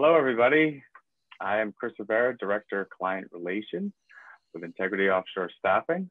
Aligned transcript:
Hello 0.00 0.14
everybody. 0.14 0.84
I 1.40 1.58
am 1.58 1.74
Chris 1.76 1.92
Rivera, 1.98 2.36
Director 2.38 2.82
of 2.82 2.88
Client 2.88 3.26
Relations 3.32 3.92
with 4.54 4.62
Integrity 4.62 5.10
Offshore 5.10 5.50
Staffing. 5.58 6.08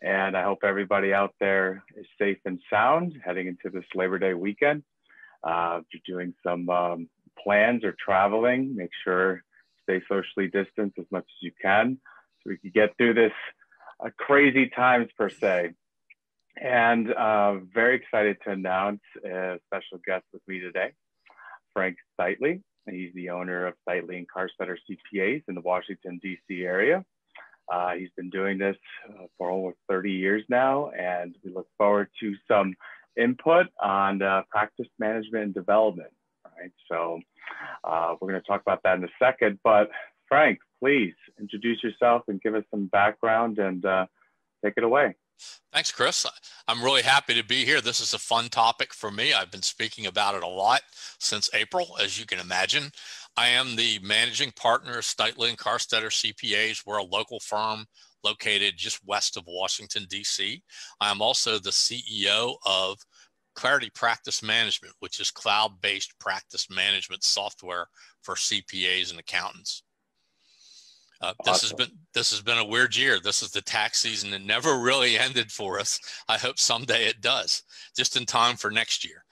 And 0.00 0.36
I 0.36 0.44
hope 0.44 0.60
everybody 0.62 1.12
out 1.12 1.34
there 1.40 1.82
is 1.96 2.06
safe 2.16 2.38
and 2.44 2.60
sound 2.70 3.14
heading 3.24 3.48
into 3.48 3.76
this 3.76 3.86
Labor 3.96 4.20
Day 4.20 4.34
weekend. 4.34 4.84
Uh, 5.42 5.80
if 5.80 5.86
you're 6.06 6.16
doing 6.16 6.32
some 6.46 6.68
um, 6.68 7.08
plans 7.42 7.82
or 7.82 7.96
traveling, 7.98 8.76
make 8.76 8.90
sure 9.02 9.42
stay 9.82 10.00
socially 10.08 10.46
distanced 10.46 11.00
as 11.00 11.06
much 11.10 11.24
as 11.24 11.42
you 11.42 11.50
can 11.60 11.98
so 12.38 12.50
we 12.50 12.58
can 12.58 12.70
get 12.72 12.96
through 12.96 13.14
this 13.14 13.32
uh, 13.98 14.10
crazy 14.16 14.68
times 14.68 15.08
per 15.18 15.28
se. 15.28 15.72
And 16.62 17.12
uh, 17.12 17.56
very 17.74 17.96
excited 17.96 18.36
to 18.44 18.52
announce 18.52 19.02
a 19.26 19.58
special 19.66 19.98
guest 20.06 20.24
with 20.32 20.42
me 20.46 20.60
today. 20.60 20.92
Frank 21.72 21.96
Stitely. 22.16 22.62
He's 22.88 23.12
the 23.14 23.30
owner 23.30 23.66
of 23.66 23.74
Stitely 23.88 24.18
and 24.18 24.26
Karstetter 24.28 24.76
CPAs 24.88 25.42
in 25.48 25.54
the 25.54 25.60
Washington, 25.60 26.20
D.C. 26.22 26.62
area. 26.62 27.04
Uh, 27.72 27.92
he's 27.92 28.10
been 28.16 28.30
doing 28.30 28.58
this 28.58 28.76
uh, 29.08 29.24
for 29.38 29.50
over 29.50 29.72
30 29.88 30.12
years 30.12 30.42
now, 30.48 30.90
and 30.90 31.34
we 31.42 31.52
look 31.52 31.66
forward 31.78 32.08
to 32.20 32.34
some 32.46 32.74
input 33.16 33.66
on 33.82 34.20
uh, 34.20 34.42
practice 34.50 34.86
management 34.98 35.44
and 35.44 35.54
development. 35.54 36.10
Right, 36.58 36.72
so 36.90 37.20
uh, 37.82 38.14
we're 38.20 38.28
going 38.28 38.40
to 38.40 38.46
talk 38.46 38.60
about 38.60 38.82
that 38.84 38.98
in 38.98 39.04
a 39.04 39.08
second. 39.18 39.58
But 39.64 39.90
Frank, 40.28 40.60
please 40.78 41.14
introduce 41.40 41.82
yourself 41.82 42.22
and 42.28 42.40
give 42.40 42.54
us 42.54 42.64
some 42.70 42.86
background 42.86 43.58
and 43.58 43.84
uh, 43.84 44.06
take 44.64 44.74
it 44.76 44.84
away. 44.84 45.16
Thanks, 45.72 45.90
Chris. 45.90 46.24
I'm 46.68 46.84
really 46.84 47.02
happy 47.02 47.34
to 47.34 47.44
be 47.44 47.64
here. 47.64 47.80
This 47.80 48.00
is 48.00 48.14
a 48.14 48.18
fun 48.18 48.48
topic 48.48 48.94
for 48.94 49.10
me. 49.10 49.32
I've 49.32 49.50
been 49.50 49.62
speaking 49.62 50.06
about 50.06 50.36
it 50.36 50.44
a 50.44 50.48
lot 50.48 50.82
since 51.18 51.50
April, 51.52 51.96
as 52.00 52.18
you 52.18 52.26
can 52.26 52.38
imagine. 52.38 52.92
I 53.36 53.48
am 53.48 53.74
the 53.74 53.98
managing 54.00 54.52
partner 54.52 54.98
of 54.98 55.04
Stitely 55.04 55.48
and 55.48 55.58
Karstetter 55.58 56.10
CPAs. 56.10 56.86
We're 56.86 56.98
a 56.98 57.02
local 57.02 57.40
firm 57.40 57.86
located 58.22 58.74
just 58.76 59.04
west 59.04 59.36
of 59.36 59.44
Washington, 59.46 60.06
D.C. 60.08 60.62
I 61.00 61.10
am 61.10 61.20
also 61.20 61.58
the 61.58 61.70
CEO 61.70 62.54
of 62.64 62.98
Clarity 63.54 63.90
Practice 63.94 64.42
Management, 64.42 64.94
which 65.00 65.20
is 65.20 65.30
cloud 65.30 65.80
based 65.80 66.18
practice 66.18 66.68
management 66.70 67.24
software 67.24 67.86
for 68.22 68.34
CPAs 68.34 69.10
and 69.10 69.20
accountants. 69.20 69.82
Uh, 71.24 71.32
this 71.44 71.54
awesome. 71.54 71.78
has 71.78 71.88
been 71.88 71.98
this 72.12 72.30
has 72.30 72.42
been 72.42 72.58
a 72.58 72.64
weird 72.64 72.94
year. 72.94 73.18
This 73.18 73.42
is 73.42 73.50
the 73.50 73.62
tax 73.62 73.98
season 73.98 74.30
that 74.32 74.42
never 74.42 74.78
really 74.80 75.18
ended 75.18 75.50
for 75.50 75.80
us. 75.80 75.98
I 76.28 76.36
hope 76.36 76.58
someday 76.58 77.06
it 77.06 77.22
does, 77.22 77.62
just 77.96 78.16
in 78.16 78.26
time 78.26 78.56
for 78.56 78.70
next 78.70 79.06
year. 79.06 79.24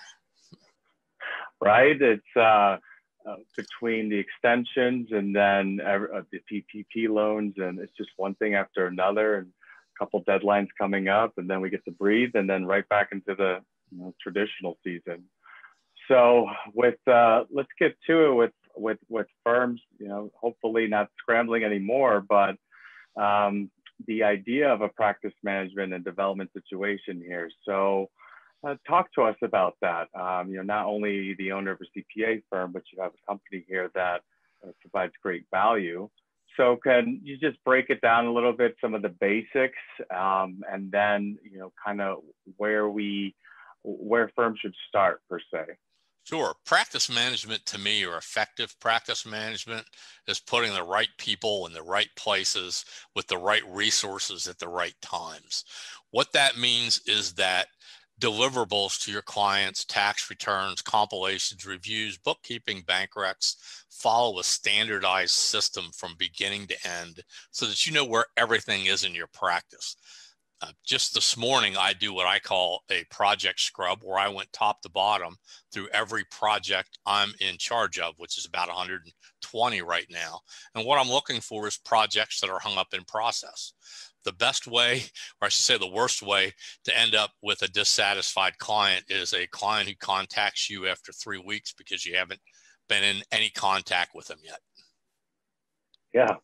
Right. 1.61 2.01
It's 2.01 2.23
uh, 2.35 2.79
uh, 3.29 3.37
between 3.59 4.09
the 4.09 4.19
extensions 4.19 5.09
and 5.13 5.37
then 5.37 5.81
uh, 5.87 6.23
the 6.33 6.41
PPP 6.51 7.11
loans, 7.11 7.55
and 7.59 7.79
it's 7.79 7.93
just 7.97 8.11
one 8.17 8.35
thing 8.37 8.55
after 8.55 8.87
another, 8.87 9.37
and 9.37 9.49
a 9.49 9.99
couple 9.99 10.25
deadlines 10.25 10.69
coming 10.81 11.09
up, 11.09 11.35
and 11.37 11.49
then 11.49 11.61
we 11.61 11.69
get 11.69 11.85
to 11.85 11.93
breathe, 11.93 12.31
and 12.35 12.49
then 12.49 12.65
right 12.65 12.89
back 12.89 13.11
into 13.13 13.35
the 13.35 13.59
you 13.91 13.99
know, 13.99 14.15
traditional 14.21 14.79
season. 14.83 15.25
So 16.09 16.47
with 16.73 17.07
uh, 17.07 17.45
let's 17.51 17.69
get 17.79 17.97
to 18.07 18.31
it 18.31 18.35
with 18.35 18.53
with 18.77 18.99
with 19.09 19.27
firms, 19.45 19.81
you 19.99 20.09
know, 20.09 20.31
hopefully 20.35 20.87
not 20.87 21.09
scrambling 21.19 21.65
anymore, 21.65 22.25
but 22.27 22.57
um, 23.21 23.71
the 24.07 24.23
idea 24.23 24.69
of 24.69 24.81
a 24.81 24.89
practice 24.89 25.35
management 25.43 25.93
and 25.93 26.05
development 26.05 26.51
situation 26.53 27.23
here. 27.25 27.51
So, 27.65 28.11
uh, 28.67 28.77
talk 28.87 29.13
to 29.15 29.23
us 29.23 29.37
about 29.43 29.77
that. 29.83 30.09
Um, 30.19 30.49
you 30.49 30.57
know, 30.57 30.63
not 30.63 30.87
only 30.87 31.35
the 31.35 31.53
owner 31.53 31.73
of 31.73 31.81
a 31.81 31.99
CPA 31.99 32.43
firm, 32.51 32.73
but 32.73 32.83
you 32.93 33.03
have 33.03 33.13
a 33.13 33.31
company 33.31 33.65
here 33.69 33.91
that 33.95 34.23
uh, 34.65 34.71
provides 34.81 35.13
great 35.23 35.45
value. 35.51 36.09
So, 36.57 36.77
can 36.77 37.21
you 37.23 37.39
just 37.39 37.63
break 37.65 37.91
it 37.91 38.01
down 38.01 38.27
a 38.27 38.33
little 38.33 38.53
bit, 38.53 38.77
some 38.81 38.95
of 38.95 39.03
the 39.03 39.09
basics, 39.09 39.79
um, 40.15 40.63
and 40.71 40.91
then 40.91 41.39
you 41.51 41.59
know, 41.59 41.73
kind 41.85 42.01
of 42.01 42.19
where 42.57 42.89
we, 42.89 43.35
where 43.83 44.31
firms 44.37 44.59
should 44.61 44.75
start 44.89 45.23
per 45.29 45.39
se. 45.53 45.75
Sure. 46.25 46.55
Practice 46.65 47.09
management 47.11 47.65
to 47.67 47.79
me, 47.79 48.05
or 48.05 48.17
effective 48.17 48.79
practice 48.81 49.27
management, 49.27 49.87
is 50.27 50.39
putting 50.41 50.73
the 50.73 50.83
right 50.83 51.09
people 51.19 51.67
in 51.67 51.73
the 51.73 51.83
right 51.83 52.09
places 52.17 52.85
with 53.15 53.27
the 53.27 53.39
right 53.39 53.63
resources 53.67 54.47
at 54.47 54.59
the 54.59 54.69
right 54.69 54.95
times. 55.01 55.65
What 56.11 56.33
that 56.33 56.57
means 56.59 57.01
is 57.07 57.35
that 57.35 57.69
deliverables 58.21 59.01
to 59.05 59.11
your 59.13 59.23
clients, 59.23 59.85
tax 59.85 60.31
returns, 60.31 60.81
compilations, 60.81 61.67
reviews, 61.67 62.19
bookkeeping, 62.19 62.83
bank 62.83 63.11
recs 63.17 63.57
follow 63.91 64.39
a 64.39 64.45
standardized 64.45 65.33
system 65.35 65.91
from 65.93 66.15
beginning 66.17 66.67
to 66.69 66.89
end 66.89 67.23
so 67.51 67.67
that 67.67 67.85
you 67.87 67.93
know 67.93 68.05
where 68.05 68.27
everything 68.37 68.87
is 68.87 69.03
in 69.05 69.15
your 69.15 69.27
practice. 69.29 69.97
Uh, 70.63 70.71
just 70.85 71.13
this 71.13 71.37
morning, 71.37 71.77
I 71.77 71.93
do 71.93 72.15
what 72.15 72.29
I 72.29 72.39
call 72.39 72.85
a 72.89 73.03
project 73.11 73.59
scrub, 73.59 74.03
where 74.05 74.19
I 74.19 74.29
went 74.29 74.53
top 74.53 74.81
to 74.83 74.89
bottom 74.89 75.37
through 75.73 75.89
every 75.89 76.23
project 76.31 77.01
I'm 77.05 77.33
in 77.41 77.59
charge 77.59 77.99
of, 77.99 78.15
which 78.19 78.39
is 78.39 78.47
about 78.47 78.69
120 78.69 79.83
right 79.83 80.07
now. 80.09 80.39
And 80.77 80.87
what 80.87 81.01
I'm 81.01 81.11
looking 81.11 81.41
for 81.41 81.67
is 81.67 81.79
projects 81.79 82.41
that 82.41 82.51
are 82.51 82.61
hung 82.61 82.79
up 82.79 82.95
in 82.95 83.03
process. 83.05 83.73
The 84.25 84.35
best 84.35 84.69
way, 84.69 85.03
or 85.41 85.47
I 85.47 85.49
should 85.49 85.65
say 85.65 85.79
the 85.79 85.89
worst 85.89 86.23
way, 86.23 86.53
to 86.85 86.97
end 86.97 87.17
up 87.17 87.33
with 87.43 87.63
a 87.63 87.69
dissatisfied 87.69 88.57
client 88.59 89.05
is 89.09 89.35
a 89.35 89.49
client 89.49 89.89
who 89.89 89.97
contacts 89.97 90.71
you 90.71 90.87
after 90.87 91.11
three 91.11 91.43
weeks 91.45 91.75
because 91.77 92.07
you 92.07 92.15
haven't 92.15 92.41
been 92.89 93.03
in 93.03 93.23
any 93.33 93.51
contact 93.51 94.13
with 94.15 94.29
them 94.29 94.39
yet. 94.45 94.61
Yeah, 96.15 96.37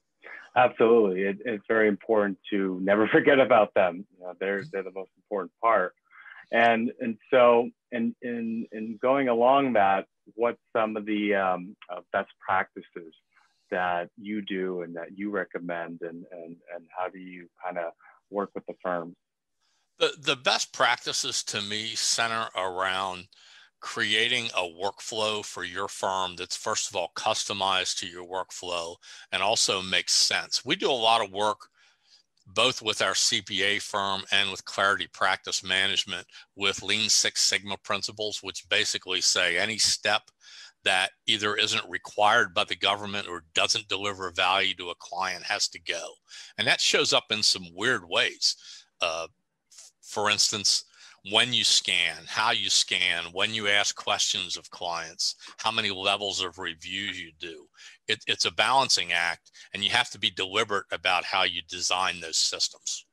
Absolutely, 0.57 1.23
it, 1.23 1.39
it's 1.45 1.65
very 1.69 1.89
important 1.89 2.39
to 2.51 2.79
never 2.83 3.07
forget 3.13 3.39
about 3.39 3.75
them. 3.75 4.07
You 4.17 4.25
know, 4.25 4.35
they're 4.41 4.65
they're 4.73 4.83
the 4.83 4.93
most 4.93 5.11
important 5.17 5.53
part, 5.63 5.95
and 6.53 6.91
and 7.01 7.17
so 7.31 7.71
in 7.93 8.15
in 8.23 8.67
in 8.73 8.99
going 9.01 9.29
along 9.29 9.75
that, 9.75 10.07
what 10.35 10.57
some 10.77 10.97
of 10.97 11.07
the 11.07 11.35
um, 11.35 11.77
uh, 11.91 12.01
best 12.13 12.31
practices 12.41 13.15
that 13.71 14.09
you 14.17 14.43
do 14.43 14.83
and 14.83 14.97
that 14.97 15.17
you 15.17 15.31
recommend, 15.31 16.01
and 16.03 16.25
and 16.33 16.57
and 16.75 16.87
how 16.97 17.09
do 17.09 17.19
you 17.19 17.49
kind 17.65 17.79
of 17.79 17.93
work 18.31 18.51
with 18.55 18.67
the 18.67 18.75
firms? 18.83 19.15
The 19.99 20.15
the 20.19 20.37
best 20.37 20.73
practices 20.73 21.43
to 21.45 21.61
me 21.61 21.95
center 21.95 22.49
around 22.57 23.29
creating 23.81 24.47
a 24.57 24.63
workflow 24.63 25.45
for 25.45 25.65
your 25.65 25.89
firm 25.89 26.35
that's 26.37 26.57
first 26.57 26.89
of 26.91 26.97
all 26.97 27.13
customized 27.15 27.99
to 27.99 28.07
your 28.07 28.27
workflow 28.27 28.97
and 29.33 29.43
also 29.43 29.81
makes 29.83 30.13
sense. 30.13 30.65
We 30.65 30.77
do 30.77 30.91
a 30.91 30.93
lot 30.93 31.25
of 31.25 31.33
work 31.33 31.69
both 32.55 32.81
with 32.81 33.03
our 33.03 33.13
CPA 33.13 33.83
firm 33.83 34.23
and 34.33 34.51
with 34.51 34.65
Clarity 34.65 35.07
Practice 35.13 35.63
Management 35.63 36.27
with 36.57 36.83
Lean 36.83 37.11
Six 37.11 37.43
Sigma 37.43 37.77
principles, 37.77 38.43
which 38.43 38.69
basically 38.71 39.21
say 39.21 39.59
any 39.59 39.77
step 39.77 40.23
that 40.85 41.11
either 41.27 41.57
isn't 41.57 41.89
required 41.91 42.55
by 42.55 42.65
the 42.65 42.77
government 42.77 43.29
or 43.29 43.45
doesn't 43.55 43.89
deliver 43.89 44.31
value 44.31 44.75
to 44.75 44.91
a 44.91 44.95
client 44.99 45.43
has 45.43 45.69
to 45.69 45.81
go. 45.81 46.13
And 46.57 46.67
that 46.67 46.81
shows 46.81 47.13
up 47.13 47.27
in 47.31 47.43
some 47.43 47.67
weird 47.75 48.09
ways. 48.09 48.57
Uh, 49.01 49.27
for 50.01 50.31
instance, 50.31 50.85
when 51.31 51.53
you 51.53 51.65
scan, 51.65 52.17
how 52.27 52.51
you 52.51 52.71
scan, 52.71 53.25
when 53.33 53.53
you 53.53 53.69
ask 53.69 53.97
questions 53.97 54.57
of 54.57 54.71
clients, 54.71 55.35
how 55.59 55.71
many 55.71 55.91
levels 55.91 56.43
of 56.43 56.59
review 56.59 57.03
you 57.03 57.33
do. 57.39 57.67
It, 58.07 58.21
it's 58.27 58.45
a 58.45 58.53
balancing 58.53 59.13
act, 59.13 59.51
and 59.75 59.85
you 59.85 59.91
have 59.91 60.11
to 60.11 60.19
be 60.19 60.31
deliberate 60.31 60.87
about 60.93 61.25
how 61.25 61.43
you 61.43 61.63
design 61.69 62.21
those 62.21 62.37
systems. 62.37 63.05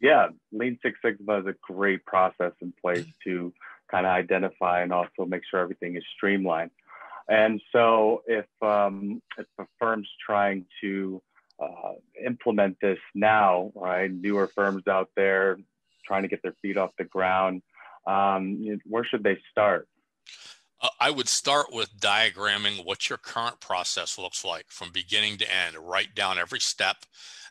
Yeah, 0.00 0.28
Lean 0.52 0.78
Six 0.82 0.98
Sigma 1.04 1.40
is 1.40 1.46
a 1.46 1.54
great 1.60 2.04
process 2.04 2.52
in 2.60 2.72
place 2.80 3.06
to 3.24 3.52
kind 3.90 4.06
of 4.06 4.12
identify 4.12 4.82
and 4.82 4.92
also 4.92 5.26
make 5.26 5.42
sure 5.50 5.60
everything 5.60 5.96
is 5.96 6.04
streamlined. 6.16 6.70
And 7.28 7.60
so, 7.72 8.22
if 8.26 8.46
um, 8.62 9.20
if 9.36 9.46
a 9.58 9.66
firm's 9.78 10.08
trying 10.24 10.64
to 10.82 11.20
uh, 11.62 11.94
implement 12.24 12.78
this 12.80 12.98
now, 13.14 13.72
right, 13.74 14.10
newer 14.10 14.46
firms 14.46 14.86
out 14.86 15.10
there, 15.16 15.58
trying 16.08 16.22
to 16.22 16.28
get 16.28 16.42
their 16.42 16.56
feet 16.60 16.76
off 16.76 16.90
the 16.98 17.04
ground, 17.04 17.62
um, 18.06 18.80
where 18.84 19.04
should 19.04 19.22
they 19.22 19.38
start? 19.50 19.86
Uh, 20.80 20.88
I 21.00 21.10
would 21.10 21.28
start 21.28 21.66
with 21.72 21.96
diagramming 22.00 22.84
what 22.84 23.08
your 23.08 23.18
current 23.18 23.60
process 23.60 24.18
looks 24.18 24.44
like 24.44 24.66
from 24.68 24.90
beginning 24.92 25.36
to 25.38 25.54
end. 25.54 25.76
Write 25.76 26.14
down 26.14 26.38
every 26.38 26.60
step 26.60 26.96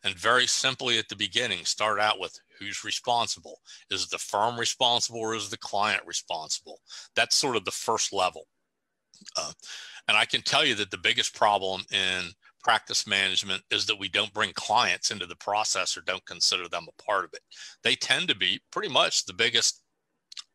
and 0.04 0.16
very 0.16 0.48
simply 0.48 0.98
at 0.98 1.10
the 1.10 1.16
beginning, 1.16 1.66
start 1.66 2.00
out 2.00 2.20
with 2.20 2.40
who's 2.60 2.84
responsible. 2.84 3.60
Is 3.90 4.08
the 4.08 4.18
firm 4.18 4.60
responsible 4.60 5.20
or 5.20 5.36
is 5.36 5.50
the 5.50 5.58
client 5.58 6.02
responsible? 6.06 6.80
That's 7.16 7.36
sort 7.36 7.56
of 7.56 7.66
the 7.66 7.72
first 7.72 8.14
level. 8.14 8.48
Uh, 9.36 9.52
and 10.08 10.16
I 10.16 10.26
can 10.26 10.42
tell 10.42 10.66
you 10.66 10.76
that 10.76 10.92
the 10.92 10.98
biggest 10.98 11.36
problem 11.36 11.84
in 11.92 12.32
practice 12.64 13.08
management 13.08 13.64
is 13.72 13.86
that 13.86 14.00
we 14.00 14.10
don't 14.10 14.34
bring 14.34 14.52
clients 14.54 15.12
into 15.12 15.26
the 15.26 15.36
process 15.36 15.96
or 15.98 16.02
don't 16.02 16.26
consider 16.26 16.68
them 16.68 16.88
a 16.88 17.04
part 17.04 17.26
of 17.26 17.32
it. 17.34 17.42
They 17.84 17.96
tend 17.96 18.28
to 18.30 18.36
be 18.36 18.62
pretty 18.72 18.90
much 18.90 19.26
the 19.26 19.34
biggest 19.34 19.84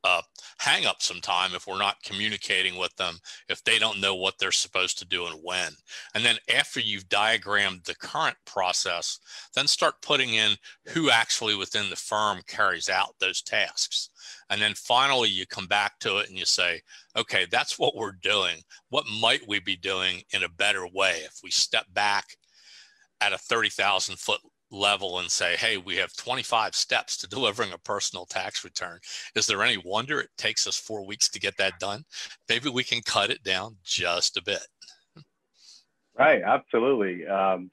uh, 0.04 0.22
hang 0.58 0.86
up 0.86 1.00
sometime 1.00 1.54
if 1.54 1.66
we're 1.66 1.78
not 1.78 2.02
communicating 2.02 2.76
with 2.76 2.94
them, 2.96 3.18
if 3.48 3.62
they 3.64 3.78
don't 3.78 4.00
know 4.00 4.14
what 4.14 4.34
they're 4.38 4.52
supposed 4.52 4.98
to 4.98 5.04
do 5.04 5.26
and 5.26 5.38
when. 5.42 5.72
And 6.14 6.24
then 6.24 6.36
after 6.52 6.80
you've 6.80 7.08
diagrammed 7.08 7.84
the 7.84 7.94
current 7.94 8.36
process, 8.44 9.18
then 9.54 9.66
start 9.66 10.02
putting 10.02 10.34
in 10.34 10.56
who 10.88 11.10
actually 11.10 11.54
within 11.54 11.90
the 11.90 11.96
firm 11.96 12.40
carries 12.46 12.88
out 12.88 13.14
those 13.20 13.42
tasks. 13.42 14.10
And 14.50 14.60
then 14.60 14.74
finally, 14.74 15.28
you 15.28 15.46
come 15.46 15.66
back 15.66 15.98
to 16.00 16.18
it 16.18 16.28
and 16.28 16.38
you 16.38 16.44
say, 16.44 16.82
okay, 17.16 17.46
that's 17.50 17.78
what 17.78 17.96
we're 17.96 18.12
doing. 18.12 18.58
What 18.90 19.06
might 19.20 19.46
we 19.46 19.60
be 19.60 19.76
doing 19.76 20.22
in 20.32 20.42
a 20.42 20.48
better 20.48 20.86
way 20.86 21.20
if 21.24 21.40
we 21.42 21.50
step 21.50 21.86
back 21.92 22.36
at 23.20 23.32
a 23.32 23.38
30,000 23.38 24.18
foot 24.18 24.40
level 24.72 25.18
and 25.18 25.30
say, 25.30 25.56
hey, 25.56 25.76
we 25.76 25.96
have 25.96 26.16
25 26.16 26.74
steps 26.74 27.16
to 27.18 27.28
delivering 27.28 27.72
a 27.72 27.78
personal 27.78 28.24
tax 28.24 28.64
return. 28.64 28.98
Is 29.36 29.46
there 29.46 29.62
any 29.62 29.76
wonder 29.76 30.20
it 30.20 30.30
takes 30.36 30.66
us 30.66 30.76
four 30.76 31.06
weeks 31.06 31.28
to 31.30 31.40
get 31.40 31.56
that 31.58 31.78
done? 31.78 32.04
Maybe 32.48 32.70
we 32.70 32.82
can 32.82 33.02
cut 33.02 33.30
it 33.30 33.42
down 33.44 33.76
just 33.84 34.36
a 34.36 34.42
bit. 34.42 34.66
Right, 36.18 36.42
absolutely. 36.42 37.26
Um, 37.26 37.70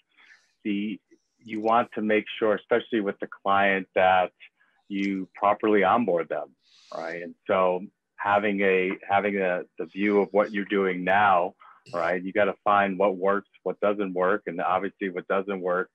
the 0.64 1.00
you 1.42 1.62
want 1.62 1.90
to 1.96 2.02
make 2.02 2.26
sure, 2.38 2.54
especially 2.56 3.00
with 3.00 3.18
the 3.20 3.28
client, 3.28 3.88
that 3.96 4.32
you 4.88 5.28
properly 5.36 5.84
onboard 5.84 6.28
them, 6.30 6.56
right? 6.96 7.22
And 7.22 7.36
so 7.48 7.82
having 8.18 8.62
a 8.62 8.92
having 9.10 9.38
a 9.38 9.64
the 9.78 9.86
view 9.86 10.22
of 10.22 10.30
what 10.32 10.54
you're 10.54 10.66
doing 10.66 11.04
now, 11.04 11.56
right? 11.94 12.22
You 12.22 12.32
got 12.32 12.46
to 12.46 12.56
find 12.64 12.98
what 12.98 13.18
works, 13.18 13.50
what 13.64 13.80
doesn't 13.82 14.14
work, 14.14 14.44
and 14.48 14.62
obviously 14.62 15.10
what 15.10 15.28
doesn't 15.28 15.60
work 15.60 15.90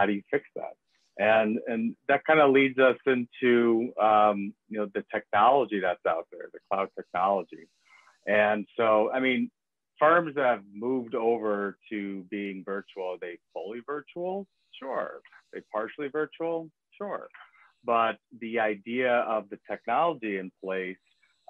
how 0.00 0.06
do 0.06 0.14
you 0.14 0.22
fix 0.30 0.44
that? 0.56 0.74
And 1.18 1.58
and 1.66 1.94
that 2.08 2.24
kind 2.24 2.40
of 2.40 2.50
leads 2.50 2.78
us 2.78 2.96
into 3.06 3.92
um, 4.00 4.54
you 4.70 4.78
know 4.78 4.88
the 4.94 5.04
technology 5.14 5.78
that's 5.80 6.04
out 6.08 6.26
there, 6.32 6.48
the 6.52 6.60
cloud 6.70 6.88
technology. 6.96 7.68
And 8.26 8.66
so, 8.76 9.10
I 9.12 9.20
mean, 9.20 9.50
firms 9.98 10.34
that 10.36 10.44
have 10.44 10.62
moved 10.74 11.14
over 11.14 11.76
to 11.90 12.24
being 12.30 12.62
virtual, 12.64 13.18
they 13.20 13.38
fully 13.52 13.80
virtual? 13.86 14.46
Sure. 14.78 15.20
They 15.52 15.60
partially 15.72 16.08
virtual? 16.08 16.70
Sure. 16.96 17.28
But 17.84 18.16
the 18.40 18.60
idea 18.60 19.12
of 19.20 19.48
the 19.50 19.58
technology 19.70 20.38
in 20.38 20.50
place, 20.62 20.96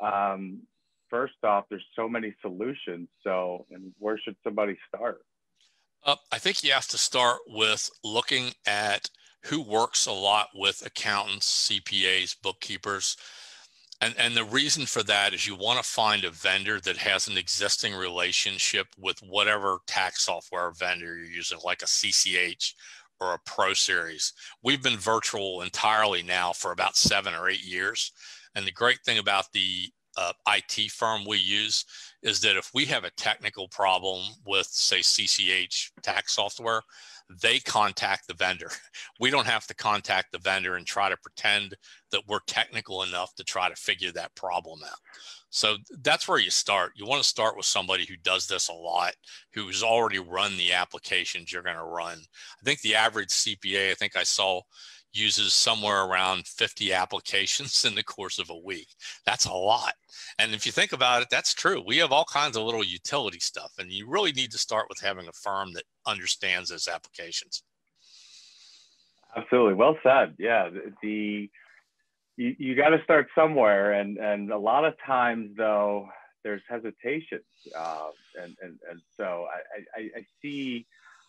um, 0.02 0.62
first 1.10 1.34
off, 1.44 1.64
there's 1.68 1.84
so 1.96 2.08
many 2.08 2.34
solutions. 2.40 3.08
So, 3.24 3.66
and 3.70 3.92
where 3.98 4.18
should 4.18 4.36
somebody 4.44 4.76
start? 4.88 5.22
Uh, 6.04 6.16
I 6.32 6.38
think 6.38 6.64
you 6.64 6.72
have 6.72 6.88
to 6.88 6.98
start 6.98 7.40
with 7.46 7.90
looking 8.02 8.52
at 8.66 9.10
who 9.44 9.60
works 9.62 10.06
a 10.06 10.12
lot 10.12 10.48
with 10.54 10.84
accountants, 10.84 11.68
CPAs, 11.68 12.36
bookkeepers. 12.42 13.16
And, 14.00 14.14
and 14.18 14.34
the 14.34 14.44
reason 14.44 14.86
for 14.86 15.02
that 15.04 15.34
is 15.34 15.46
you 15.46 15.54
want 15.54 15.82
to 15.82 15.88
find 15.88 16.24
a 16.24 16.30
vendor 16.30 16.80
that 16.80 16.96
has 16.96 17.28
an 17.28 17.36
existing 17.36 17.94
relationship 17.94 18.86
with 18.98 19.18
whatever 19.20 19.78
tax 19.86 20.22
software 20.22 20.70
vendor 20.70 21.16
you're 21.16 21.26
using, 21.26 21.58
like 21.64 21.82
a 21.82 21.86
CCH 21.86 22.72
or 23.20 23.34
a 23.34 23.38
Pro 23.44 23.74
Series. 23.74 24.32
We've 24.62 24.82
been 24.82 24.96
virtual 24.96 25.60
entirely 25.60 26.22
now 26.22 26.52
for 26.52 26.72
about 26.72 26.96
seven 26.96 27.34
or 27.34 27.48
eight 27.50 27.64
years. 27.64 28.12
And 28.54 28.66
the 28.66 28.72
great 28.72 29.00
thing 29.04 29.18
about 29.18 29.52
the 29.52 29.90
uh, 30.16 30.32
IT 30.48 30.90
firm 30.90 31.24
we 31.26 31.38
use 31.38 31.84
is 32.22 32.40
that 32.40 32.56
if 32.56 32.70
we 32.74 32.84
have 32.86 33.04
a 33.04 33.10
technical 33.10 33.68
problem 33.68 34.22
with, 34.46 34.66
say, 34.66 35.00
CCH 35.00 35.90
tax 36.02 36.34
software, 36.34 36.82
they 37.42 37.58
contact 37.60 38.26
the 38.26 38.34
vendor. 38.34 38.70
We 39.20 39.30
don't 39.30 39.46
have 39.46 39.66
to 39.66 39.74
contact 39.74 40.32
the 40.32 40.38
vendor 40.38 40.76
and 40.76 40.86
try 40.86 41.10
to 41.10 41.16
pretend 41.18 41.76
that 42.10 42.22
we're 42.26 42.40
technical 42.46 43.02
enough 43.02 43.34
to 43.34 43.44
try 43.44 43.68
to 43.68 43.76
figure 43.76 44.10
that 44.12 44.34
problem 44.34 44.80
out. 44.82 44.98
So 45.50 45.76
that's 46.02 46.28
where 46.28 46.38
you 46.38 46.50
start. 46.50 46.92
You 46.94 47.06
want 47.06 47.22
to 47.22 47.28
start 47.28 47.56
with 47.56 47.66
somebody 47.66 48.06
who 48.06 48.16
does 48.16 48.46
this 48.46 48.68
a 48.68 48.72
lot, 48.72 49.14
who's 49.52 49.82
already 49.82 50.20
run 50.20 50.56
the 50.56 50.72
applications 50.72 51.52
you're 51.52 51.62
going 51.62 51.76
to 51.76 51.82
run. 51.82 52.18
I 52.18 52.64
think 52.64 52.80
the 52.80 52.94
average 52.94 53.30
CPA, 53.30 53.90
I 53.90 53.94
think 53.94 54.16
I 54.16 54.22
saw 54.22 54.62
uses 55.12 55.52
somewhere 55.52 56.04
around 56.04 56.46
50 56.46 56.92
applications 56.92 57.84
in 57.84 57.96
the 57.96 58.04
course 58.04 58.38
of 58.38 58.50
a 58.50 58.56
week. 58.56 58.88
That's 59.26 59.46
a 59.46 59.52
lot. 59.52 59.94
And 60.38 60.54
if 60.54 60.64
you 60.64 60.72
think 60.72 60.92
about 60.92 61.22
it, 61.22 61.28
that's 61.30 61.52
true. 61.52 61.82
We 61.84 61.96
have 61.98 62.12
all 62.12 62.24
kinds 62.24 62.56
of 62.56 62.62
little 62.62 62.84
utility 62.84 63.40
stuff, 63.40 63.72
and 63.78 63.90
you 63.90 64.08
really 64.08 64.32
need 64.32 64.52
to 64.52 64.58
start 64.58 64.86
with 64.88 65.00
having 65.00 65.26
a 65.26 65.32
firm 65.32 65.72
that 65.74 65.84
understands 66.06 66.70
those 66.70 66.86
applications. 66.86 67.64
Absolutely. 69.36 69.74
Well 69.74 69.96
said. 70.02 70.34
Yeah. 70.38 70.70
The, 71.02 71.48
you, 72.36 72.54
you 72.58 72.74
got 72.74 72.90
to 72.90 73.02
start 73.04 73.28
somewhere. 73.34 73.92
And, 73.92 74.18
and 74.18 74.50
a 74.50 74.58
lot 74.58 74.84
of 74.84 74.94
times, 75.06 75.50
though, 75.56 76.08
there's 76.44 76.62
hesitation. 76.68 77.40
Uh, 77.76 78.10
and, 78.40 78.56
and, 78.62 78.78
and 78.90 79.00
so 79.16 79.46
I, 79.52 80.00
I, 80.00 80.02
I 80.18 80.26
see 80.42 80.86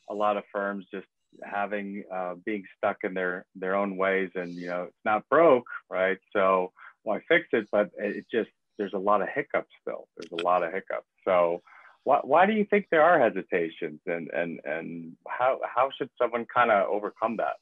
a 0.10 0.14
lot 0.14 0.38
of 0.38 0.44
firms 0.52 0.86
just 0.94 1.08
having 1.44 2.04
uh, 2.14 2.36
being 2.46 2.64
stuck 2.78 2.98
in 3.04 3.14
their 3.14 3.46
their 3.56 3.76
own 3.76 3.98
ways. 3.98 4.30
And 4.36 4.56
you 4.56 4.68
know 4.68 4.84
it's 4.84 5.06
not 5.06 5.28
broke 5.30 5.66
right? 5.90 6.18
So 6.34 6.72
why 7.04 7.20
fix 7.28 7.48
it? 7.54 7.68
But 7.72 7.90
it 7.98 8.26
just 8.32 8.50
there's 8.78 8.94
a 8.94 9.00
lot 9.00 9.22
of 9.22 9.30
hiccups 9.34 9.70
still. 9.82 10.08
There's 10.18 10.42
a 10.42 10.44
lot 10.44 10.64
of 10.64 10.72
hiccups. 10.72 11.08
So 11.26 11.62
why, 12.04 12.20
why 12.24 12.46
do 12.46 12.54
you 12.54 12.66
think 12.66 12.88
there 12.90 13.04
are 13.04 13.20
hesitations? 13.20 14.00
And 14.06 14.30
and 14.34 14.60
and 14.66 15.14
how 15.28 15.60
how 15.64 15.90
should 15.98 16.10
someone 16.20 16.46
kind 16.54 16.72
of 16.72 16.90
overcome 16.90 17.38
that 17.38 17.58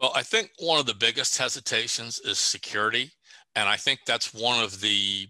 well 0.00 0.12
i 0.14 0.22
think 0.22 0.50
one 0.58 0.80
of 0.80 0.86
the 0.86 0.94
biggest 0.94 1.36
hesitations 1.38 2.18
is 2.20 2.38
security 2.38 3.10
and 3.54 3.68
i 3.68 3.76
think 3.76 4.00
that's 4.06 4.34
one 4.34 4.62
of 4.62 4.80
the 4.80 5.28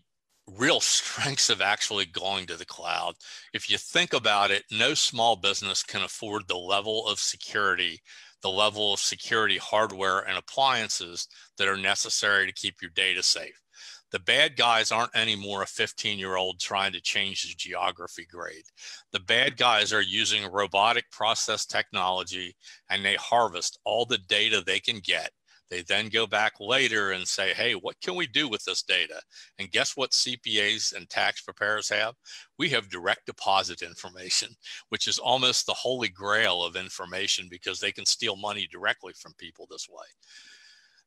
real 0.58 0.80
strengths 0.80 1.50
of 1.50 1.60
actually 1.60 2.06
going 2.06 2.46
to 2.46 2.56
the 2.56 2.64
cloud. 2.64 3.14
If 3.52 3.70
you 3.70 3.78
think 3.78 4.12
about 4.12 4.50
it, 4.50 4.64
no 4.70 4.94
small 4.94 5.36
business 5.36 5.82
can 5.82 6.02
afford 6.02 6.48
the 6.48 6.56
level 6.56 7.06
of 7.06 7.18
security, 7.18 8.00
the 8.42 8.50
level 8.50 8.92
of 8.92 9.00
security 9.00 9.58
hardware 9.58 10.20
and 10.20 10.36
appliances 10.38 11.28
that 11.58 11.68
are 11.68 11.76
necessary 11.76 12.46
to 12.46 12.52
keep 12.52 12.76
your 12.80 12.90
data 12.94 13.22
safe. 13.22 13.60
The 14.12 14.18
bad 14.20 14.56
guys 14.56 14.90
aren't 14.90 15.14
anymore 15.14 15.62
a 15.62 15.66
15 15.66 16.18
year 16.18 16.36
old 16.36 16.58
trying 16.58 16.92
to 16.92 17.00
change 17.00 17.42
his 17.42 17.54
geography 17.54 18.26
grade. 18.30 18.64
The 19.12 19.20
bad 19.20 19.56
guys 19.56 19.92
are 19.92 20.02
using 20.02 20.50
robotic 20.50 21.10
process 21.10 21.66
technology 21.66 22.56
and 22.88 23.04
they 23.04 23.16
harvest 23.16 23.78
all 23.84 24.04
the 24.04 24.18
data 24.18 24.62
they 24.64 24.80
can 24.80 24.98
get 24.98 25.30
they 25.70 25.82
then 25.82 26.08
go 26.08 26.26
back 26.26 26.54
later 26.58 27.12
and 27.12 27.26
say, 27.26 27.54
hey, 27.54 27.74
what 27.74 28.00
can 28.00 28.16
we 28.16 28.26
do 28.26 28.48
with 28.48 28.64
this 28.64 28.82
data? 28.82 29.20
And 29.58 29.70
guess 29.70 29.96
what 29.96 30.10
CPAs 30.10 30.94
and 30.94 31.08
tax 31.08 31.42
preparers 31.42 31.88
have? 31.90 32.16
We 32.58 32.68
have 32.70 32.90
direct 32.90 33.26
deposit 33.26 33.80
information, 33.82 34.50
which 34.88 35.06
is 35.06 35.18
almost 35.18 35.66
the 35.66 35.72
holy 35.72 36.08
grail 36.08 36.64
of 36.64 36.74
information 36.74 37.46
because 37.48 37.78
they 37.78 37.92
can 37.92 38.04
steal 38.04 38.36
money 38.36 38.68
directly 38.70 39.12
from 39.12 39.32
people 39.38 39.68
this 39.70 39.86
way. 39.88 40.06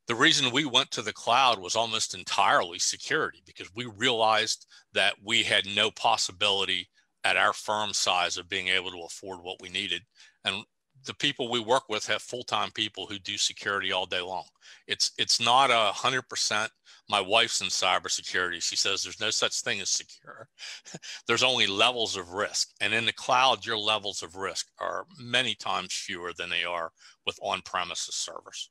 The 0.07 0.15
reason 0.15 0.51
we 0.51 0.65
went 0.65 0.91
to 0.91 1.01
the 1.01 1.13
cloud 1.13 1.59
was 1.59 1.75
almost 1.75 2.13
entirely 2.13 2.79
security 2.79 3.41
because 3.45 3.73
we 3.73 3.85
realized 3.85 4.67
that 4.93 5.15
we 5.23 5.43
had 5.43 5.65
no 5.65 5.91
possibility 5.91 6.89
at 7.23 7.37
our 7.37 7.53
firm 7.53 7.93
size 7.93 8.37
of 8.37 8.49
being 8.49 8.67
able 8.67 8.91
to 8.91 9.05
afford 9.05 9.41
what 9.41 9.61
we 9.61 9.69
needed. 9.69 10.01
And 10.43 10.65
the 11.05 11.13
people 11.13 11.49
we 11.49 11.59
work 11.59 11.89
with 11.89 12.05
have 12.07 12.21
full-time 12.21 12.71
people 12.71 13.05
who 13.07 13.19
do 13.19 13.37
security 13.37 13.91
all 13.91 14.05
day 14.05 14.21
long. 14.21 14.45
It's 14.87 15.11
it's 15.17 15.39
not 15.39 15.69
a 15.71 15.91
hundred 15.91 16.27
percent. 16.29 16.71
My 17.09 17.19
wife's 17.19 17.61
in 17.61 17.67
cybersecurity. 17.67 18.61
She 18.61 18.75
says 18.75 19.03
there's 19.03 19.19
no 19.19 19.29
such 19.29 19.61
thing 19.61 19.81
as 19.81 19.89
secure. 19.89 20.47
there's 21.27 21.43
only 21.43 21.67
levels 21.67 22.15
of 22.15 22.31
risk, 22.31 22.69
and 22.79 22.93
in 22.93 23.05
the 23.05 23.13
cloud, 23.13 23.65
your 23.65 23.77
levels 23.77 24.23
of 24.23 24.35
risk 24.35 24.67
are 24.79 25.05
many 25.19 25.55
times 25.55 25.93
fewer 25.93 26.31
than 26.37 26.49
they 26.49 26.63
are 26.63 26.91
with 27.25 27.37
on-premises 27.41 28.15
servers. 28.15 28.69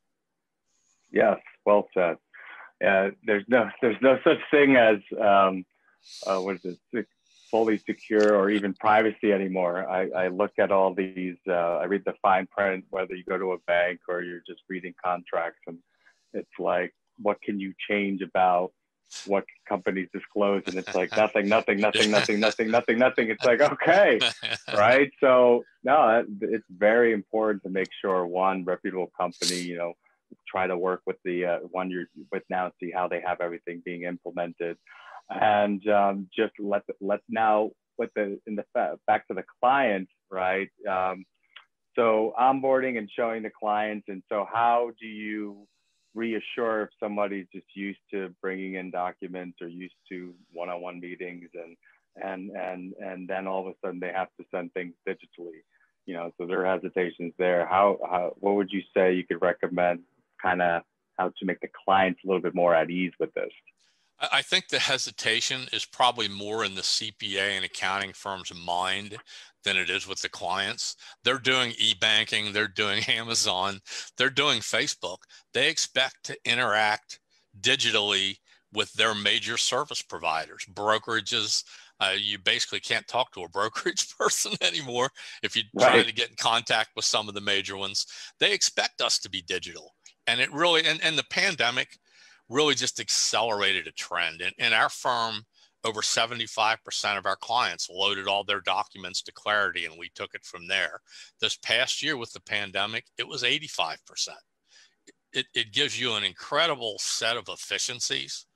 Yes, 1.13 1.39
well 1.65 1.89
said. 1.95 2.17
Uh, 2.85 3.11
there's 3.25 3.45
no 3.47 3.71
there's 3.81 4.01
no 4.03 4.19
such 4.25 4.39
thing 4.51 4.77
as 4.77 4.99
um, 5.21 5.65
uh, 6.27 6.39
what 6.39 6.57
is 6.65 6.79
it 6.93 7.07
fully 7.53 7.77
secure 7.77 8.35
or 8.35 8.49
even 8.49 8.73
privacy 8.73 9.31
anymore. 9.31 9.87
I, 9.89 10.09
I 10.25 10.29
look 10.29 10.53
at 10.59 10.73
all 10.73 10.95
these, 10.95 11.37
uh, 11.47 11.77
I 11.77 11.85
read 11.85 12.03
the 12.07 12.15
fine 12.23 12.47
print, 12.47 12.87
whether 12.89 13.15
you 13.15 13.25
go 13.25 13.37
to 13.37 13.53
a 13.53 13.59
bank 13.67 14.01
or 14.09 14.23
you're 14.23 14.43
just 14.47 14.63
reading 14.71 14.95
contracts, 15.05 15.61
and 15.67 15.79
it's 16.33 16.59
like, 16.59 16.95
what 17.19 17.41
can 17.43 17.61
you 17.61 17.75
change 17.89 18.23
about 18.23 18.73
what 19.27 19.45
companies 19.69 20.09
disclose? 20.15 20.63
And 20.67 20.77
it's 20.77 20.95
like 20.95 21.15
nothing, 21.15 21.47
nothing, 21.47 21.79
nothing, 21.79 22.11
nothing, 22.11 22.41
nothing, 22.41 22.71
nothing, 22.71 22.99
nothing. 22.99 23.29
It's 23.29 23.45
like, 23.45 23.61
okay, 23.61 24.19
right? 24.75 25.13
So, 25.21 25.63
no, 25.85 26.25
it's 26.41 26.65
very 26.71 27.13
important 27.13 27.63
to 27.65 27.69
make 27.69 27.89
sure 28.01 28.27
one 28.27 28.65
reputable 28.65 29.13
company, 29.15 29.57
you 29.57 29.77
know, 29.77 29.93
try 30.49 30.67
to 30.67 30.77
work 30.77 31.03
with 31.07 31.17
the 31.25 31.45
uh, 31.45 31.59
one 31.71 31.91
you're 31.91 32.07
with 32.31 32.43
now, 32.51 32.71
see 32.81 32.91
how 32.91 33.09
they 33.09 33.23
have 33.27 33.41
everything 33.41 33.83
being 33.85 34.05
implemented. 34.05 34.77
And 35.31 35.87
um, 35.89 36.29
just 36.37 36.53
let 36.59 36.83
let 37.01 37.21
now 37.29 37.71
with 37.99 38.11
the 38.15 38.39
in 38.47 38.57
the 38.57 38.65
back 39.07 39.27
to 39.29 39.35
the 39.35 39.45
client, 39.61 40.09
right? 40.31 40.71
Um, 40.89 41.25
so 41.95 42.33
onboarding 42.41 42.99
and 42.99 43.09
showing 43.15 43.43
the 43.43 43.51
clients, 43.51 44.07
and 44.09 44.23
so 44.29 44.47
how 44.51 44.93
do 45.01 45.07
you 45.07 45.67
reassure 46.15 46.83
if 46.83 46.91
somebody's 47.01 47.47
just 47.55 47.67
used 47.75 48.01
to 48.13 48.35
bringing 48.43 48.75
in 48.75 48.91
documents 48.91 49.59
or 49.63 49.69
used 49.69 49.95
to 50.11 50.35
one-on-one 50.53 51.01
meetings 51.01 51.49
and 51.55 51.77
and 52.23 52.51
and 52.51 52.93
and 53.01 53.29
then 53.29 53.47
all 53.47 53.67
of 53.67 53.67
a 53.69 53.75
sudden 53.83 54.01
they 54.01 54.13
have 54.13 54.29
to 54.39 54.45
send 54.51 54.73
things 54.73 54.95
digitally? 55.09 55.63
You 56.07 56.15
know 56.15 56.33
so 56.39 56.47
there 56.47 56.67
are 56.67 56.75
hesitations 56.75 57.33
there. 57.39 57.67
How, 57.67 57.99
how 58.11 58.35
what 58.41 58.57
would 58.57 58.71
you 58.71 58.83
say 58.95 59.15
you 59.15 59.25
could 59.25 59.43
recommend 59.43 60.01
kind 60.43 60.61
of 60.61 60.83
how 61.19 61.29
to 61.29 61.45
make 61.45 61.61
the 61.61 61.69
clients 61.85 62.21
a 62.25 62.27
little 62.27 62.43
bit 62.43 62.55
more 62.55 62.75
at 62.75 62.91
ease 62.91 63.13
with 63.21 63.33
this 63.35 63.51
I 64.31 64.43
think 64.43 64.69
the 64.69 64.79
hesitation 64.79 65.63
is 65.73 65.85
probably 65.85 66.29
more 66.29 66.65
in 66.65 66.75
the 66.75 66.83
CPA 66.83 67.57
and 67.57 67.65
accounting 67.65 68.13
firm's 68.13 68.55
mind 68.55 69.17
than 69.65 69.77
it 69.77 69.91
is 69.91 70.07
with 70.07 70.23
the 70.23 70.29
clients. 70.29 70.97
They're 71.25 71.39
doing 71.39 71.75
e-banking, 71.79 72.53
they're 72.53 72.69
doing 72.69 73.03
Amazon, 73.09 73.81
they're 74.17 74.31
doing 74.31 74.61
Facebook. 74.61 75.19
They 75.55 75.69
expect 75.69 76.25
to 76.25 76.39
interact 76.45 77.19
digitally 77.61 78.39
with 78.73 78.93
their 78.93 79.15
major 79.15 79.57
service 79.57 80.03
providers, 80.03 80.65
brokerages. 80.73 81.65
Uh, 82.01 82.15
you 82.17 82.39
basically 82.39 82.81
can't 82.81 83.07
talk 83.09 83.33
to 83.33 83.43
a 83.43 83.49
brokerage 83.53 84.17
person 84.17 84.53
anymore 84.61 85.11
if 85.43 85.57
you're 85.57 85.65
right. 85.75 85.89
trying 85.89 86.05
to 86.05 86.13
get 86.13 86.31
in 86.31 86.37
contact 86.37 86.91
with 86.95 87.05
some 87.05 87.29
of 87.29 87.35
the 87.35 87.41
major 87.41 87.77
ones. 87.77 88.07
They 88.39 88.53
expect 88.53 89.01
us 89.01 89.19
to 89.21 89.31
be 89.31 89.43
digital. 89.43 89.95
And 90.27 90.41
it 90.41 90.53
really, 90.53 90.85
and, 90.87 91.01
and 91.03 91.19
the 91.19 91.25
pandemic 91.25 91.99
really 92.49 92.75
just 92.75 93.01
accelerated 93.01 93.87
a 93.87 93.93
trend. 93.93 94.41
And 94.41 94.53
in 94.59 94.73
our 94.73 94.89
firm, 94.89 95.45
over 95.85 96.01
75% 96.01 97.19
of 97.19 97.27
our 97.27 97.37
clients 97.37 97.91
loaded 97.91 98.29
all 98.29 98.45
their 98.45 98.61
documents 98.61 99.23
to 99.23 99.33
Clarity 99.33 99.85
and 99.85 99.99
we 99.99 100.11
took 100.15 100.35
it 100.35 100.45
from 100.45 100.69
there. 100.69 101.01
This 101.41 101.57
past 101.57 102.03
year 102.03 102.17
with 102.17 102.33
the 102.33 102.41
pandemic, 102.41 103.07
it 103.19 103.27
was 103.27 103.43
85%. 103.43 103.97
It, 105.33 105.47
it 105.55 105.73
gives 105.73 105.99
you 105.99 106.15
an 106.15 106.25
incredible 106.25 106.97
set 107.01 107.37
of 107.37 107.49
efficiencies. 107.49 108.47